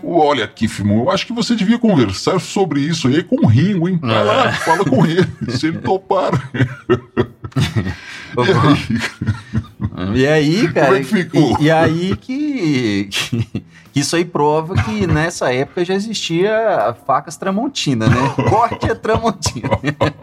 Olha, 0.02 0.46
Kifmo, 0.46 1.04
eu 1.04 1.10
acho 1.10 1.26
que 1.26 1.32
você 1.32 1.54
devia 1.54 1.78
conversar 1.78 2.40
sobre 2.40 2.80
isso 2.80 3.08
aí 3.08 3.22
com 3.22 3.44
o 3.44 3.46
Ringo, 3.46 3.88
hein? 3.88 3.98
Vai 4.00 4.24
lá, 4.24 4.48
é. 4.48 4.52
fala 4.52 4.84
com 4.84 5.04
ele, 5.04 5.26
se 5.50 5.66
ele 5.66 5.78
topar. 5.78 6.32
e, 10.14 10.26
aí? 10.26 10.72
cara? 10.72 10.86
Como 10.86 10.98
é 10.98 11.00
que 11.00 11.06
ficou? 11.06 11.56
E, 11.60 11.64
e 11.64 11.70
aí 11.70 12.16
que, 12.16 13.04
que, 13.04 13.62
isso 13.94 14.16
aí 14.16 14.24
prova 14.24 14.74
que 14.82 15.06
nessa 15.06 15.52
época 15.52 15.84
já 15.84 15.94
existia 15.94 16.96
facas 17.06 17.36
Tramontina, 17.36 18.08
né? 18.08 18.34
Corte 18.48 18.90
é 18.90 18.94
Tramontina. 18.94 19.70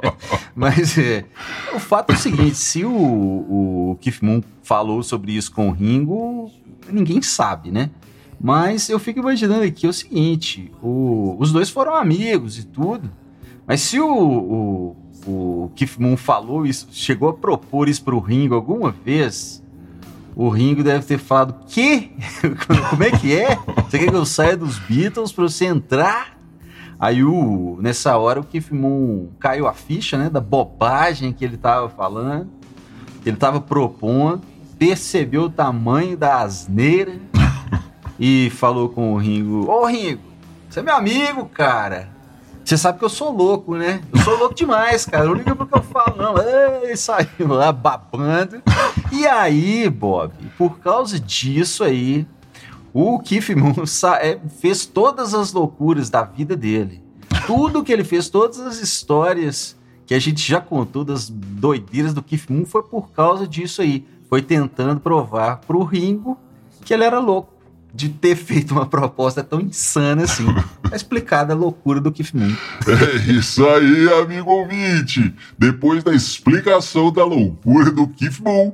Mas 0.56 0.98
é, 0.98 1.26
o 1.74 1.80
fato 1.80 2.12
é 2.12 2.15
o 2.15 2.18
seguinte: 2.18 2.56
se 2.56 2.86
o, 2.86 2.91
o 2.91 3.98
Keith 4.00 4.22
Moon 4.22 4.41
falou 4.63 5.04
sobre 5.04 5.34
isso 5.34 5.52
com 5.52 5.70
o 5.70 5.72
Ringo, 5.72 6.52
ninguém 6.89 7.22
sabe, 7.22 7.72
né? 7.72 7.89
Mas 8.39 8.89
eu 8.89 9.00
fico 9.00 9.20
imaginando 9.20 9.63
aqui 9.63 9.88
o 9.88 9.94
seguinte: 9.94 10.72
o, 10.82 11.36
os 11.39 11.52
dois 11.52 11.70
foram 11.70 11.96
amigos 11.96 12.58
e 12.60 12.63
tudo, 12.65 13.12
mas 13.68 13.82
se 13.82 14.00
o, 14.00 14.08
o, 14.08 14.96
o 15.26 15.72
Keith 15.76 15.98
Moon 15.98 16.16
falou 16.16 16.66
isso, 16.66 16.88
chegou 16.92 17.30
a 17.30 17.34
propor 17.34 17.90
isso 17.90 18.04
pro 18.04 18.20
Ringo 18.20 18.54
alguma 18.54 18.92
vez, 18.92 19.64
o 20.36 20.50
Ringo 20.50 20.84
deve 20.84 21.06
ter 21.06 21.18
falado: 21.18 21.56
Que? 21.68 22.12
Como 22.90 23.04
é 23.04 23.12
que 23.12 23.34
é? 23.34 23.56
Você 23.90 23.98
quer 23.98 24.10
que 24.10 24.16
eu 24.16 24.26
saia 24.26 24.58
dos 24.58 24.78
Beatles 24.80 25.32
pra 25.32 25.44
você 25.44 25.66
entrar? 25.66 26.36
Aí 27.00 27.24
o, 27.24 27.78
nessa 27.82 28.18
hora 28.18 28.40
o 28.40 28.44
Keith 28.44 28.72
Moon 28.72 29.30
caiu 29.40 29.68
a 29.68 29.74
ficha, 29.74 30.18
né? 30.18 30.30
Da 30.30 30.42
bobagem 30.42 31.34
que 31.34 31.44
ele 31.44 31.58
tava 31.58 31.90
falando, 31.90 32.50
que 33.24 33.30
ele 33.30 33.38
tava 33.38 33.62
propondo. 33.62 34.42
percebeu 34.78 35.44
o 35.44 35.50
tamanho 35.50 36.18
da 36.18 36.42
asneira 36.42 37.14
e 38.20 38.50
falou 38.52 38.90
com 38.90 39.14
o 39.14 39.18
Ringo: 39.18 39.70
Ô 39.70 39.86
Ringo, 39.86 40.22
você 40.70 40.82
é 40.82 40.84
meu 40.84 40.96
amigo, 40.96 41.46
cara. 41.46 42.14
Você 42.65 42.80
sabe 42.80 42.97
que 42.97 43.06
eu 43.06 43.10
sou 43.10 43.32
louco, 43.32 43.75
né? 43.75 44.01
Eu 44.12 44.19
sou 44.21 44.39
louco 44.39 44.56
demais, 44.56 45.06
cara. 45.06 45.25
Não 45.25 45.36
liga 45.36 45.56
pro 45.56 45.67
que 45.67 45.78
eu 45.78 45.84
falo, 45.84 46.17
não. 46.17 46.36
Ele 46.82 46.97
saiu 46.97 47.47
lá 47.47 47.71
babando. 47.71 48.60
E 49.12 49.28
aí, 49.28 49.88
Bob, 49.88 50.34
por 50.58 50.80
causa 50.80 51.19
disso 51.19 51.84
aí, 51.84 52.25
o 52.91 53.19
Keith 53.19 53.56
Moon 53.56 53.71
é, 54.19 54.39
fez 54.60 54.84
todas 54.84 55.36
as 55.36 55.54
loucuras 55.54 56.10
da 56.10 56.23
vida 56.23 56.56
dele. 56.56 57.04
Tudo 57.45 57.84
que 57.84 57.93
ele 57.93 58.04
fez, 58.04 58.30
todas 58.30 58.60
as 58.60 58.80
histórias 58.80 59.78
que 60.08 60.15
a 60.15 60.19
gente 60.19 60.41
já 60.41 60.60
contou 60.60 61.04
das 61.04 61.30
doideiras 61.30 62.15
do 62.15 62.23
Keith 62.23 62.49
Moon 62.49 62.65
foi 62.65 62.82
por 62.82 63.12
causa 63.12 63.47
disso 63.47 63.84
aí. 63.84 64.08
Foi 64.28 64.41
tentando 64.41 64.99
provar 64.99 65.58
pro 65.67 65.84
Ringo 65.84 66.36
que 66.84 66.95
ele 66.95 67.04
era 67.04 67.19
louco 67.19 67.55
de 67.95 68.10
ter 68.10 68.36
feito 68.36 68.71
uma 68.71 68.86
proposta 68.86 69.41
tão 69.41 69.62
insana 69.62 70.23
assim. 70.23 70.45
É 70.91 70.95
explicada 70.95 71.53
a 71.53 71.55
loucura 71.55 72.01
do 72.01 72.12
Keith 72.12 72.34
Moon. 72.34 72.53
É 72.88 73.31
isso 73.31 73.65
aí, 73.65 74.13
amigo 74.21 74.51
ouvinte. 74.51 75.34
Depois 75.58 76.03
da 76.03 76.13
explicação 76.13 77.12
da 77.12 77.23
loucura 77.23 77.89
do 77.89 78.05
Keith 78.08 78.41
Moon, 78.41 78.73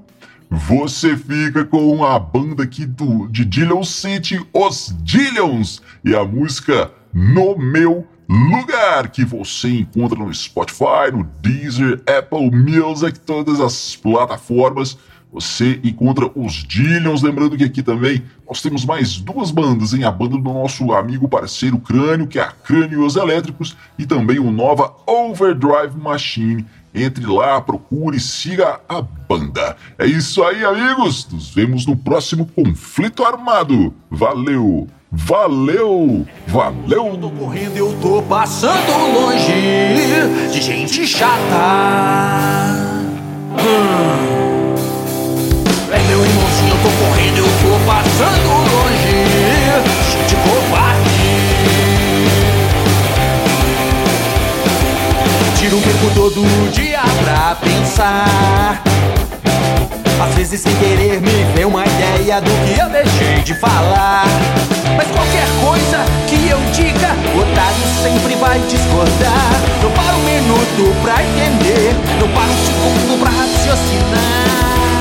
você 0.50 1.16
fica 1.16 1.64
com 1.64 2.04
a 2.04 2.18
banda 2.18 2.64
aqui 2.64 2.86
do, 2.86 3.28
de 3.28 3.46
Dillion 3.46 3.84
City, 3.84 4.44
os 4.52 4.94
Dillions, 5.04 5.82
e 6.04 6.16
a 6.16 6.26
música 6.26 6.92
No 7.14 7.56
Meu 7.58 8.08
Lugar, 8.28 9.10
que 9.10 9.24
você 9.24 9.70
encontra 9.70 10.18
no 10.18 10.34
Spotify, 10.34 11.12
no 11.14 11.30
Deezer, 11.42 12.02
Apple 12.08 12.50
Music, 12.50 13.20
todas 13.20 13.60
as 13.60 13.96
plataformas 13.96 14.98
você 15.32 15.80
encontra 15.84 16.30
os 16.36 16.56
Dillions, 16.56 17.22
lembrando 17.22 17.56
que 17.56 17.64
aqui 17.64 17.82
também 17.82 18.22
nós 18.48 18.62
temos 18.62 18.84
mais 18.84 19.18
duas 19.18 19.50
bandas, 19.50 19.94
hein? 19.94 20.04
A 20.04 20.12
banda 20.12 20.38
do 20.38 20.44
nosso 20.54 20.92
amigo 20.92 21.28
parceiro 21.28 21.78
Crânio, 21.78 22.28
que 22.28 22.38
é 22.38 22.42
a 22.42 22.52
Crânios 22.52 23.16
Elétricos, 23.16 23.78
e 23.98 24.06
também 24.06 24.40
o 24.40 24.52
Nova 24.52 24.94
Overdrive 25.08 25.98
Machine. 25.98 26.66
Entre 26.94 27.26
lá, 27.26 27.62
procure 27.62 28.18
e 28.18 28.20
siga 28.20 28.82
a 28.90 29.02
banda. 29.02 29.78
É 29.98 30.06
isso 30.06 30.44
aí, 30.44 30.66
amigos. 30.66 31.26
Nos 31.32 31.50
vemos 31.50 31.86
no 31.86 31.96
próximo 31.96 32.46
conflito 32.46 33.24
armado. 33.24 33.94
Valeu! 34.10 34.90
Valeu! 35.10 36.28
Valeu! 36.48 37.08
Eu 37.08 37.18
tô 37.18 37.30
correndo, 37.32 37.78
eu 37.78 37.98
tô 38.02 38.22
passando 38.24 38.92
longe 39.14 40.52
de 40.52 40.62
gente 40.62 41.08
chata. 41.08 41.32
Hum. 43.54 44.51
Eu 47.24 47.46
tô 47.46 47.80
passando 47.86 48.50
longe 48.50 49.18
de 50.28 50.36
covarde 50.36 51.12
Tiro 55.56 55.78
o 55.78 55.82
tempo 55.82 56.12
todo 56.16 56.72
dia 56.72 57.02
pra 57.24 57.56
pensar. 57.56 58.82
Às 60.20 60.36
vezes 60.36 60.62
sem 60.62 60.76
querer 60.76 61.22
me 61.22 61.54
vem 61.56 61.66
uma 61.66 61.86
ideia 61.86 62.42
do 62.42 62.50
que 62.66 62.80
eu 62.80 62.90
deixei 62.90 63.44
de 63.44 63.54
falar. 63.54 64.26
Mas 64.98 65.08
qualquer 65.12 65.48
coisa 65.64 66.04
que 66.28 66.50
eu 66.50 66.58
diga, 66.74 67.16
o 67.36 67.40
otário 67.42 67.86
sempre 68.02 68.36
vai 68.36 68.60
discordar. 68.62 69.52
Não 69.84 69.92
para 69.92 70.16
um 70.16 70.24
minuto 70.24 70.96
pra 71.04 71.24
entender, 71.24 71.96
não 72.20 72.28
para 72.30 72.50
um 72.50 72.66
segundo 72.66 73.20
pra 73.20 73.30
raciocinar 73.30 75.01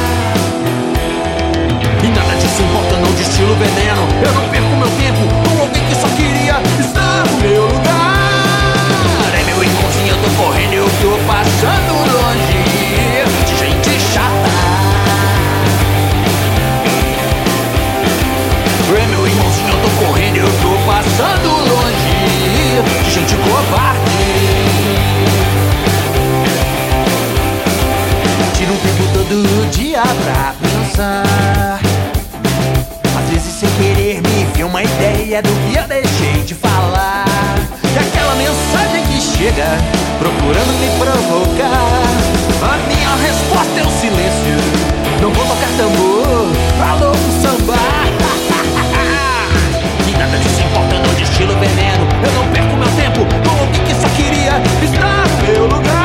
não 3.00 3.12
destilo 3.12 3.54
veneno. 3.54 4.02
Eu 4.24 4.32
não 4.32 4.48
perco 4.48 4.76
meu 4.76 4.88
tempo 4.90 5.20
com 5.48 5.60
alguém 5.60 5.84
que 5.86 5.94
só 5.94 6.08
queria 6.16 6.60
estar 6.78 7.24
no 7.26 7.40
meu 7.40 7.62
lugar. 7.66 8.10
É 9.38 9.44
meu 9.44 9.62
irmãozinho, 9.62 10.08
eu 10.08 10.18
tô 10.22 10.42
correndo, 10.42 10.74
eu 10.74 10.84
tô 10.84 11.18
passando 11.26 11.92
longe 12.12 12.60
De 13.46 13.56
gente 13.56 14.00
chata. 14.12 14.50
É 18.92 19.06
meu 19.06 19.26
irmãozinho, 19.26 19.68
eu 19.68 19.78
tô 19.82 20.04
correndo, 20.04 20.36
eu 20.36 20.50
tô 20.62 20.72
passando 20.90 21.48
longe 21.68 23.02
De 23.04 23.10
gente 23.10 23.34
covarde. 23.36 24.00
Tiro 28.54 28.72
um 28.72 28.76
tempo 28.76 29.04
todo 29.14 29.70
dia 29.70 30.02
pra 30.02 30.54
pensar 30.60 31.89
sem 33.60 33.68
querer 33.72 34.22
me 34.22 34.46
viu 34.54 34.68
uma 34.68 34.82
ideia 34.82 35.42
do 35.42 35.50
que 35.50 35.76
eu 35.76 35.86
deixei 35.86 36.40
de 36.46 36.54
falar. 36.54 37.26
E 37.84 37.98
aquela 37.98 38.34
mensagem 38.36 39.04
que 39.04 39.20
chega, 39.20 39.66
procurando 40.18 40.72
me 40.80 40.88
provocar. 40.96 42.08
A 42.62 42.78
minha 42.88 43.14
resposta 43.16 43.78
é 43.78 43.82
o 43.82 43.90
silêncio. 44.00 44.56
Não 45.20 45.30
vou 45.30 45.44
tocar 45.44 45.68
tambor, 45.76 46.48
alô 46.88 47.12
samba. 47.42 47.76
e 50.08 50.12
nada 50.16 50.38
disso 50.38 50.62
importa, 50.62 50.98
não 50.98 51.12
estilo 51.22 51.54
veneno. 51.58 52.08
Eu 52.24 52.32
não 52.32 52.48
perco 52.52 52.74
meu 52.76 52.88
tempo 52.96 53.26
com 53.44 53.56
o 53.62 53.66
que 53.84 53.94
só 53.94 54.08
queria 54.16 54.58
estar 54.82 55.28
no 55.28 55.36
meu 55.52 55.66
lugar. 55.66 55.99